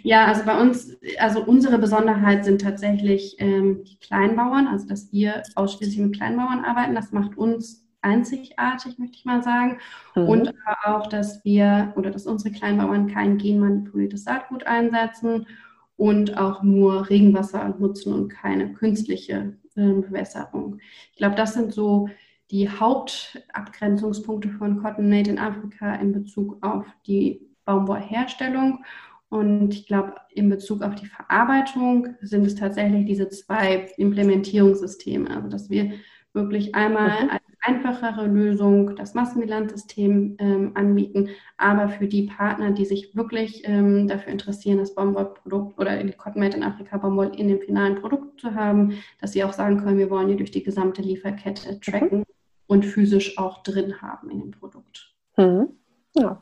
Ja, 0.04 0.26
also 0.26 0.43
bei 0.45 0.60
uns, 0.60 0.97
also 1.19 1.43
unsere 1.43 1.78
Besonderheit 1.78 2.45
sind 2.45 2.62
tatsächlich 2.62 3.36
ähm, 3.39 3.84
die 3.84 3.97
Kleinbauern, 4.00 4.67
also 4.67 4.88
dass 4.88 5.12
wir 5.12 5.43
ausschließlich 5.56 6.00
mit 6.00 6.15
Kleinbauern 6.15 6.65
arbeiten. 6.65 6.95
Das 6.95 7.12
macht 7.12 7.38
uns 7.38 7.86
einzigartig, 8.02 8.97
möchte 8.97 9.17
ich 9.17 9.26
mal 9.26 9.43
sagen. 9.43 9.80
Mhm. 10.15 10.30
Und 10.30 10.54
aber 10.65 10.97
auch, 10.97 11.08
dass 11.08 11.43
wir 11.43 11.93
oder 11.95 12.12
dass 12.12 12.26
unsere 12.26 12.54
Kleinbauern 12.54 13.08
kein 13.08 13.38
genmanipuliertes 13.38 14.23
Saatgut 14.23 14.65
einsetzen 14.65 15.47
und 15.95 16.38
auch 16.38 16.63
nur 16.63 17.10
Regenwasser 17.10 17.76
nutzen 17.80 18.13
und 18.13 18.30
keine 18.30 18.73
künstliche 18.73 19.54
Bewässerung. 19.77 20.79
Ich 21.11 21.17
glaube, 21.17 21.35
das 21.35 21.53
sind 21.53 21.73
so 21.73 22.09
die 22.51 22.69
Hauptabgrenzungspunkte 22.69 24.49
von 24.49 24.81
Cotton 24.81 25.09
Made 25.09 25.29
in 25.29 25.39
Afrika 25.39 25.95
in 25.95 26.13
Bezug 26.13 26.63
auf 26.63 26.85
die 27.05 27.41
Baumwollherstellung. 27.65 28.83
Und 29.29 29.73
ich 29.73 29.87
glaube, 29.87 30.15
in 30.31 30.49
Bezug 30.49 30.81
auf 30.81 30.95
die 30.95 31.07
Verarbeitung 31.07 32.15
sind 32.21 32.45
es 32.45 32.55
tatsächlich 32.55 33.05
diese 33.05 33.27
zwei 33.27 33.89
Implementierungssysteme. 33.97 35.29
Also, 35.29 35.49
dass 35.49 35.69
wir 35.69 35.91
wirklich 36.33 36.73
einmal 36.75 37.25
mhm. 37.25 37.29
als 37.31 37.46
einfachere 37.67 38.25
Lösung 38.25 38.95
das 38.95 39.13
Massenbilanzsystem 39.13 40.38
ähm, 40.39 40.71
anbieten, 40.75 41.30
aber 41.58 41.89
für 41.89 42.08
die 42.08 42.23
Partner, 42.23 42.71
die 42.71 42.86
sich 42.86 43.15
wirklich 43.15 43.63
ähm, 43.65 44.08
dafür 44.08 44.32
interessieren, 44.32 44.77
das 44.77 44.95
Baumwollprodukt 44.95 45.77
oder 45.77 46.01
die 46.01 46.13
Cotton 46.13 46.41
Made 46.41 46.56
in 46.56 46.63
Afrika 46.63 46.97
Baumwoll 46.97 47.32
in 47.36 47.49
dem 47.49 47.60
finalen 47.60 47.99
Produkt 47.99 48.39
zu 48.39 48.56
haben, 48.56 48.97
dass 49.19 49.34
sie 49.34 49.43
auch 49.43 49.53
sagen 49.53 49.84
können, 49.84 49.97
wir 49.97 50.10
wollen 50.10 50.30
die 50.30 50.38
durch 50.38 50.51
die 50.51 50.63
gesamte 50.63 51.01
Lieferkette 51.01 51.80
tracken 51.80 52.19
mhm. 52.19 52.25
und 52.67 52.86
physisch 52.86 53.38
auch 53.38 53.63
drin 53.63 54.01
haben 54.01 54.30
in 54.30 54.39
dem 54.39 54.51
Produkt. 54.51 55.13
Mhm. 55.36 55.69
Ja. 56.15 56.41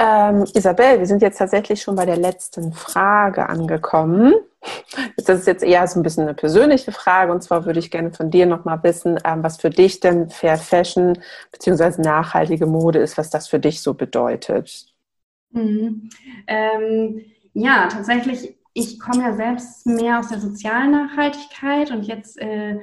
Ähm, 0.00 0.44
Isabel, 0.54 0.98
wir 0.98 1.06
sind 1.06 1.22
jetzt 1.22 1.38
tatsächlich 1.38 1.80
schon 1.80 1.96
bei 1.96 2.06
der 2.06 2.16
letzten 2.16 2.72
Frage 2.72 3.48
angekommen. 3.48 4.34
Das 5.16 5.40
ist 5.40 5.46
jetzt 5.46 5.62
eher 5.62 5.86
so 5.86 6.00
ein 6.00 6.02
bisschen 6.02 6.24
eine 6.24 6.34
persönliche 6.34 6.92
Frage 6.92 7.32
und 7.32 7.42
zwar 7.42 7.64
würde 7.64 7.78
ich 7.78 7.90
gerne 7.90 8.12
von 8.12 8.30
dir 8.30 8.46
nochmal 8.46 8.82
wissen, 8.82 9.18
ähm, 9.24 9.42
was 9.42 9.60
für 9.60 9.70
dich 9.70 10.00
denn 10.00 10.30
Fair 10.30 10.56
Fashion 10.56 11.18
bzw. 11.52 12.02
nachhaltige 12.02 12.66
Mode 12.66 12.98
ist, 12.98 13.18
was 13.18 13.30
das 13.30 13.48
für 13.48 13.60
dich 13.60 13.80
so 13.82 13.94
bedeutet. 13.94 14.86
Mhm. 15.50 16.10
Ähm, 16.46 17.24
ja, 17.54 17.88
tatsächlich, 17.88 18.56
ich 18.74 18.98
komme 18.98 19.22
ja 19.22 19.34
selbst 19.34 19.86
mehr 19.86 20.18
aus 20.18 20.28
der 20.28 20.40
sozialen 20.40 20.92
Nachhaltigkeit 20.92 21.90
und 21.90 22.04
jetzt 22.04 22.38
äh, 22.40 22.78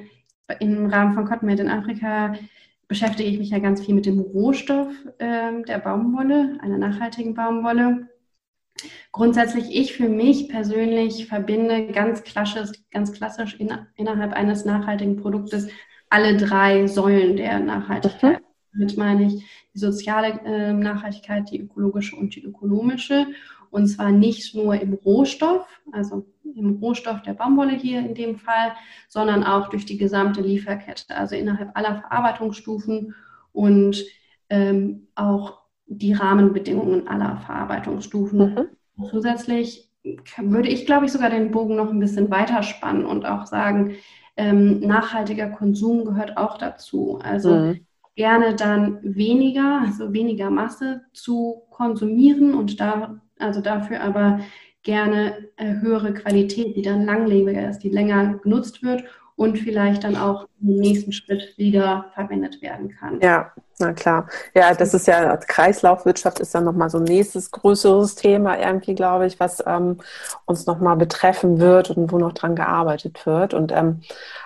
im 0.60 0.88
Rahmen 0.88 1.14
von 1.14 1.26
Cotton 1.26 1.48
Made 1.48 1.62
in 1.62 1.70
Afrika 1.70 2.34
beschäftige 2.88 3.30
ich 3.30 3.40
mich 3.40 3.50
ja 3.50 3.60
ganz 3.60 3.84
viel 3.84 3.96
mit 3.96 4.06
dem 4.06 4.20
Rohstoff 4.20 4.88
äh, 5.18 5.64
der 5.64 5.80
Baumwolle, 5.80 6.58
einer 6.62 6.78
nachhaltigen 6.78 7.34
Baumwolle. 7.34 8.08
Grundsätzlich, 9.12 9.74
ich 9.74 9.94
für 9.94 10.10
mich 10.10 10.50
persönlich 10.50 11.28
verbinde 11.28 11.88
ganz 11.88 12.24
klassisch, 12.24 12.72
ganz 12.92 13.14
klassisch 13.14 13.56
in, 13.56 13.72
innerhalb 13.96 14.34
eines 14.34 14.66
nachhaltigen 14.66 15.18
Produktes 15.18 15.70
alle 16.10 16.38
drei 16.38 16.88
Säulen 16.88 17.38
der 17.38 17.60
Nachhaltigkeit. 17.60 18.42
Mhm. 18.42 18.46
Damit 18.74 18.98
meine 18.98 19.26
ich 19.28 19.46
die 19.74 19.80
soziale 19.80 20.40
äh, 20.46 20.74
Nachhaltigkeit, 20.74 21.50
die 21.50 21.62
ökologische 21.62 22.16
und 22.16 22.36
die 22.36 22.44
ökonomische. 22.44 23.28
Und 23.72 23.88
zwar 23.88 24.12
nicht 24.12 24.56
nur 24.56 24.76
im 24.76 24.94
Rohstoff, 24.94 25.68
also 25.92 26.26
im 26.44 26.78
Rohstoff 26.78 27.22
der 27.24 27.34
Baumwolle 27.34 27.74
hier 27.74 28.00
in 28.00 28.16
dem 28.16 28.38
Fall, 28.38 28.74
sondern 29.10 29.44
auch 29.44 29.70
durch 29.70 29.86
die 29.86 29.98
gesamte 29.98 30.42
Lieferkette, 30.42 31.16
also 31.16 31.36
innerhalb 31.36 31.72
aller 31.76 32.02
Verarbeitungsstufen 32.02 33.16
und 33.52 34.04
ähm, 34.50 35.08
auch 35.16 35.64
die 35.88 36.13
Rahmenbedingungen 36.13 37.08
aller 37.08 37.38
Verarbeitungsstufen. 37.45 38.39
Mhm. 38.39 39.08
Zusätzlich 39.10 39.89
würde 40.38 40.69
ich, 40.69 40.86
glaube 40.86 41.06
ich, 41.06 41.12
sogar 41.12 41.30
den 41.30 41.52
Bogen 41.52 41.76
noch 41.76 41.89
ein 41.89 42.00
bisschen 42.00 42.30
weiter 42.30 42.63
spannen 42.63 43.06
und 43.06 43.26
auch 43.26 43.45
sagen, 43.45 43.95
ähm, 44.38 44.80
nachhaltiger 44.82 45.50
Konsum 45.50 46.06
gehört 46.06 46.38
auch 46.38 46.58
dazu. 46.58 47.19
Also 47.24 47.56
mhm. 47.56 47.86
gerne 48.15 48.56
dann 48.56 49.00
weniger, 49.02 49.82
also 49.86 50.13
weniger 50.13 50.50
Masse 50.50 51.02
zu 51.13 51.63
konsumieren 51.69 52.54
und 52.54 52.80
da, 52.80 53.21
also 53.39 53.62
dafür 53.62 54.02
aber 54.02 54.41
gerne 54.84 55.50
äh, 55.58 55.76
höhere 55.82 56.13
Qualität, 56.13 56.76
die 56.76 56.82
dann 56.82 57.06
langlebiger 57.06 57.67
ist, 57.69 57.80
die 57.80 57.89
länger 57.89 58.36
genutzt 58.43 58.84
wird 58.84 59.04
und 59.36 59.58
vielleicht 59.58 60.04
dann 60.04 60.15
auch 60.15 60.48
im 60.62 60.76
nächsten 60.76 61.12
Schritt 61.12 61.58
wieder 61.58 62.12
verwendet 62.13 62.62
werden 62.62 62.89
kann. 62.89 63.19
Ja, 63.21 63.52
na 63.78 63.92
klar. 63.92 64.28
Ja, 64.54 64.74
das 64.74 64.94
ist 64.94 65.06
ja, 65.06 65.36
Kreislaufwirtschaft 65.36 66.40
ist 66.40 66.56
dann 66.56 66.64
nochmal 66.64 66.90
so 66.90 66.98
ein 66.98 67.04
nächstes 67.04 67.52
größeres 67.52 68.16
Thema 68.16 68.58
irgendwie, 68.58 68.96
glaube 68.96 69.28
ich, 69.28 69.38
was 69.40 69.62
ähm, 69.68 69.98
uns 70.46 70.66
nochmal 70.66 70.96
betreffen 70.96 71.60
wird 71.60 71.90
und 71.90 72.10
wo 72.12 72.18
noch 72.18 72.32
dran 72.32 72.56
gearbeitet 72.56 73.26
wird. 73.26 73.54
Und 73.54 73.74
ähm, 73.74 74.02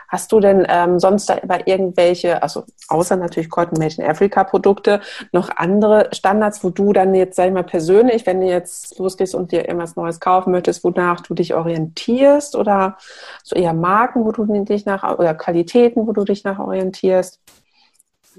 hast 0.07 0.31
du 0.31 0.39
denn 0.39 0.65
ähm, 0.67 0.99
sonst 0.99 1.29
da 1.29 1.59
irgendwelche, 1.65 2.41
also 2.41 2.63
außer 2.87 3.15
natürlich 3.17 3.51
Cotton 3.51 3.77
Made 3.77 3.95
in 3.99 4.03
Africa 4.03 4.43
Produkte, 4.43 4.99
noch 5.31 5.49
andere 5.55 6.09
Standards, 6.11 6.63
wo 6.63 6.71
du 6.71 6.91
dann 6.91 7.13
jetzt, 7.13 7.35
sag 7.35 7.47
ich 7.49 7.53
mal, 7.53 7.63
persönlich, 7.63 8.25
wenn 8.25 8.41
du 8.41 8.47
jetzt 8.47 8.97
losgehst 8.97 9.35
und 9.35 9.51
dir 9.51 9.67
irgendwas 9.67 9.95
Neues 9.95 10.19
kaufen 10.19 10.51
möchtest, 10.51 10.83
wonach 10.83 11.21
du 11.21 11.35
dich 11.35 11.53
orientierst 11.53 12.55
oder 12.55 12.97
so 13.43 13.55
eher 13.55 13.75
Marken, 13.75 14.25
wo 14.25 14.31
du 14.31 14.45
dich 14.63 14.87
nach, 14.87 15.19
oder 15.19 15.35
Qualitäten, 15.35 16.07
wo 16.07 16.13
du 16.13 16.23
dich 16.23 16.43
nach 16.43 16.57
orientierst? 16.57 17.39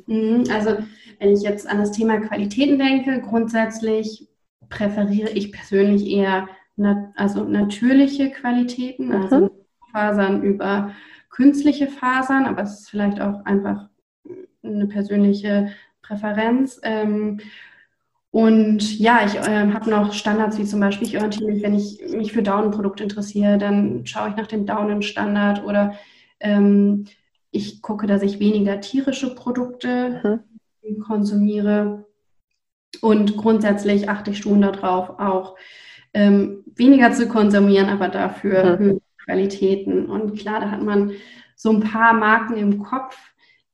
Mhm, 0.06 0.44
also 0.50 0.76
wenn 1.18 1.32
ich 1.32 1.42
jetzt 1.42 1.68
an 1.68 1.78
das 1.78 1.92
Thema 1.92 2.20
Qualitäten 2.20 2.78
denke, 2.78 3.20
grundsätzlich 3.20 4.28
präferiere 4.68 5.30
ich 5.30 5.52
persönlich 5.52 6.06
eher 6.06 6.48
nat 6.76 7.12
also 7.16 7.44
natürliche 7.44 8.30
Qualitäten, 8.30 9.08
mhm. 9.08 9.22
also 9.22 9.50
Fasern 9.92 10.42
über 10.42 10.92
künstliche 11.30 11.88
Fasern, 11.88 12.46
aber 12.46 12.62
es 12.62 12.80
ist 12.80 12.90
vielleicht 12.90 13.20
auch 13.20 13.44
einfach 13.44 13.88
eine 14.62 14.86
persönliche 14.86 15.72
Präferenz. 16.02 16.80
Ähm, 16.82 17.40
und 18.32 18.98
ja, 18.98 19.20
ich 19.26 19.34
äh, 19.34 19.72
habe 19.72 19.90
noch 19.90 20.12
Standards 20.12 20.58
wie 20.58 20.64
zum 20.64 20.80
Beispiel, 20.80 21.08
ich 21.08 21.16
orientiere 21.16 21.50
mich, 21.50 21.62
wenn 21.62 21.74
ich 21.74 22.00
mich 22.14 22.32
für 22.32 22.42
Daunenprodukte 22.42 23.02
interessiere, 23.02 23.58
dann 23.58 24.06
schaue 24.06 24.28
ich 24.30 24.36
nach 24.36 24.46
dem 24.46 24.66
Daunenstandard 24.66 25.64
oder 25.64 25.94
ähm, 26.38 27.06
ich 27.50 27.82
gucke, 27.82 28.06
dass 28.06 28.22
ich 28.22 28.40
weniger 28.40 28.80
tierische 28.80 29.34
Produkte 29.34 30.42
mhm. 30.82 31.00
konsumiere. 31.00 32.06
Und 33.00 33.36
grundsätzlich 33.36 34.08
achte 34.08 34.32
ich 34.32 34.38
schon 34.38 34.62
darauf, 34.62 35.18
auch 35.18 35.56
ähm, 36.12 36.64
weniger 36.74 37.12
zu 37.12 37.28
konsumieren, 37.28 37.88
aber 37.88 38.08
dafür 38.08 38.76
mhm. 38.76 38.78
höhere 38.78 39.00
Qualitäten. 39.24 40.06
Und 40.06 40.38
klar, 40.38 40.60
da 40.60 40.70
hat 40.70 40.82
man 40.82 41.12
so 41.56 41.70
ein 41.70 41.80
paar 41.80 42.14
Marken 42.14 42.56
im 42.56 42.82
Kopf, 42.82 43.16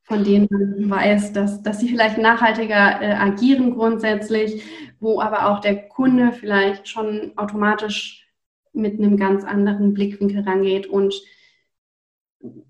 von 0.03 0.23
denen 0.23 0.49
man 0.51 0.91
weiß, 0.91 1.33
dass, 1.33 1.63
dass 1.63 1.81
sie 1.81 1.89
vielleicht 1.89 2.19
nachhaltiger 2.19 3.01
äh, 3.01 3.13
agieren 3.15 3.75
grundsätzlich, 3.75 4.63
wo 5.01 5.21
aber 5.21 5.49
auch 5.49 5.61
der 5.61 5.89
Kunde 5.89 6.33
vielleicht 6.33 6.89
schon 6.89 7.33
automatisch 7.37 8.27
mit 8.73 8.99
einem 8.99 9.17
ganz 9.17 9.45
anderen 9.45 9.95
Blickwinkel 9.95 10.43
rangeht 10.43 10.87
und 10.87 11.15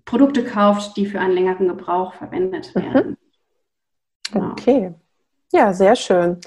Produkte 0.05 0.43
kauft, 0.43 0.97
die 0.97 1.05
für 1.05 1.19
einen 1.19 1.33
längeren 1.33 1.67
Gebrauch 1.67 2.13
verwendet 2.13 2.73
mhm. 2.75 2.81
werden. 2.81 3.17
Mhm. 4.33 4.51
Okay. 4.51 4.93
Ja, 5.53 5.73
sehr 5.73 5.95
schön. 5.95 6.39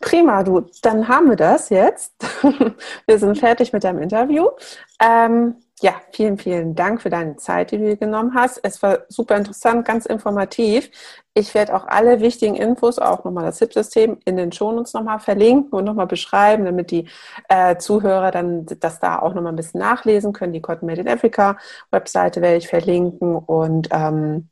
Prima, 0.00 0.42
du, 0.42 0.66
dann 0.82 1.06
haben 1.06 1.28
wir 1.28 1.36
das 1.36 1.68
jetzt. 1.68 2.14
wir 3.06 3.18
sind 3.18 3.38
fertig 3.38 3.72
mit 3.72 3.84
deinem 3.84 4.02
Interview. 4.02 4.48
Ähm, 5.00 5.56
ja, 5.82 5.94
vielen, 6.12 6.36
vielen 6.36 6.74
Dank 6.74 7.00
für 7.00 7.08
deine 7.08 7.36
Zeit, 7.36 7.70
die 7.70 7.78
du 7.78 7.84
dir 7.84 7.96
genommen 7.96 8.34
hast. 8.34 8.60
Es 8.62 8.82
war 8.82 9.00
super 9.08 9.36
interessant, 9.36 9.86
ganz 9.86 10.04
informativ. 10.04 10.90
Ich 11.32 11.54
werde 11.54 11.74
auch 11.74 11.86
alle 11.86 12.20
wichtigen 12.20 12.54
Infos, 12.54 12.98
auch 12.98 13.24
nochmal 13.24 13.44
das 13.44 13.60
HIP-System, 13.60 14.18
in 14.26 14.36
den 14.36 14.52
Shownotes 14.52 14.92
nochmal 14.92 15.20
verlinken 15.20 15.72
und 15.72 15.84
nochmal 15.84 16.06
beschreiben, 16.06 16.66
damit 16.66 16.90
die 16.90 17.08
äh, 17.48 17.76
Zuhörer 17.78 18.30
dann 18.30 18.66
das 18.66 19.00
da 19.00 19.20
auch 19.20 19.32
nochmal 19.32 19.52
ein 19.52 19.56
bisschen 19.56 19.80
nachlesen 19.80 20.32
können. 20.34 20.52
Die 20.52 20.60
Cotton 20.60 20.86
Made 20.86 21.00
in 21.00 21.08
Africa 21.08 21.56
Webseite 21.90 22.42
werde 22.42 22.58
ich 22.58 22.68
verlinken 22.68 23.36
und 23.36 23.88
ähm, 23.90 24.48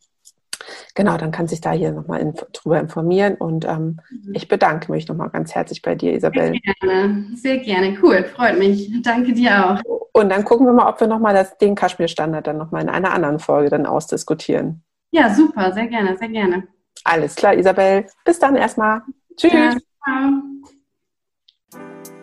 Genau, 0.99 1.17
dann 1.17 1.31
kann 1.31 1.47
sich 1.47 1.61
da 1.61 1.71
hier 1.71 1.93
nochmal 1.93 2.21
inf 2.21 2.45
drüber 2.53 2.81
informieren. 2.81 3.37
Und 3.37 3.65
ähm, 3.67 4.01
mhm. 4.11 4.35
ich 4.35 4.49
bedanke 4.49 4.91
mich 4.91 5.07
nochmal 5.07 5.31
ganz 5.31 5.55
herzlich 5.55 5.81
bei 5.81 5.95
dir, 5.95 6.13
Isabel. 6.13 6.51
Sehr 6.51 6.75
gerne, 6.75 7.27
sehr 7.37 7.59
gerne. 7.59 7.97
Cool, 8.03 8.25
freut 8.25 8.59
mich. 8.59 8.91
Danke 9.05 9.33
dir 9.33 9.79
auch. 9.79 10.09
Und 10.13 10.29
dann 10.29 10.45
gucken 10.45 10.67
wir 10.67 10.73
mal, 10.73 10.89
ob 10.89 10.99
wir 10.99 11.07
nochmal 11.07 11.49
den 11.61 11.77
Kaschmir-Standard 11.77 12.49
dann 12.49 12.59
nochmal 12.59 12.83
in 12.83 12.89
einer 12.89 13.13
anderen 13.15 13.39
Folge 13.39 13.71
dann 13.71 13.87
ausdiskutieren. 13.87 14.83
Ja, 15.13 15.33
super, 15.33 15.73
sehr 15.73 15.87
gerne, 15.87 16.19
sehr 16.19 16.31
gerne. 16.31 16.67
Alles 17.05 17.37
klar, 17.37 17.55
Isabel. 17.55 18.07
Bis 18.25 18.41
dann 18.41 18.57
erstmal. 18.57 19.03
Tschüss. 19.37 19.53
Ja, 19.53 19.77
ciao. 20.03 20.43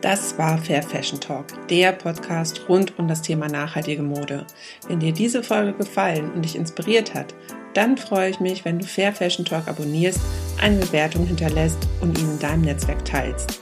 Das 0.02 0.38
war 0.38 0.58
Fair 0.58 0.84
Fashion 0.84 1.22
Talk, 1.22 1.46
der 1.70 1.94
Podcast 1.94 2.68
rund 2.68 3.00
um 3.00 3.08
das 3.08 3.22
Thema 3.22 3.48
nachhaltige 3.48 4.04
Mode. 4.04 4.46
Wenn 4.90 5.00
dir 5.00 5.14
diese 5.14 5.44
Folge 5.44 5.72
gefallen 5.72 6.34
und 6.34 6.44
dich 6.44 6.58
inspiriert 6.58 7.14
hat, 7.14 7.34
dann 7.76 7.98
freue 7.98 8.30
ich 8.30 8.40
mich, 8.40 8.64
wenn 8.66 8.80
du 8.80 8.86
Fair 8.86 9.14
Fashion 9.14 9.46
Talk 9.46 9.68
abonnierst, 9.68 10.20
eine 10.62 10.78
Bewertung 10.78 11.28
hinterlässt 11.28 11.78
und 12.02 12.18
ihn 12.18 12.32
in 12.32 12.40
deinem 12.40 12.62
Netzwerk 12.62 13.06
teilst. 13.06 13.62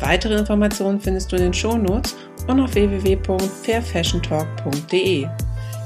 Weitere 0.00 0.36
Informationen 0.36 1.00
findest 1.00 1.32
du 1.32 1.36
in 1.36 1.42
den 1.42 1.54
Shownotes 1.54 2.14
und 2.46 2.60
auf 2.60 2.74
www.fairfashiontalk.de. 2.74 5.26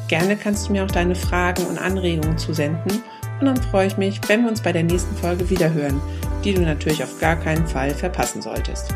Gerne 0.09 0.37
kannst 0.37 0.69
du 0.69 0.73
mir 0.73 0.85
auch 0.85 0.91
deine 0.91 1.15
Fragen 1.15 1.65
und 1.67 1.79
Anregungen 1.79 2.37
zusenden 2.37 3.01
und 3.41 3.47
dann 3.47 3.57
freue 3.57 3.87
ich 3.87 3.97
mich, 3.97 4.21
wenn 4.27 4.43
wir 4.43 4.51
uns 4.51 4.63
bei 4.63 4.73
der 4.73 4.83
nächsten 4.83 5.15
Folge 5.17 5.49
wiederhören, 5.49 6.01
die 6.45 6.55
du 6.55 6.63
natürlich 6.63 7.05
auf 7.05 7.21
gar 7.21 7.37
keinen 7.37 7.67
Fall 7.67 7.91
verpassen 7.91 8.43
solltest. 8.43 8.93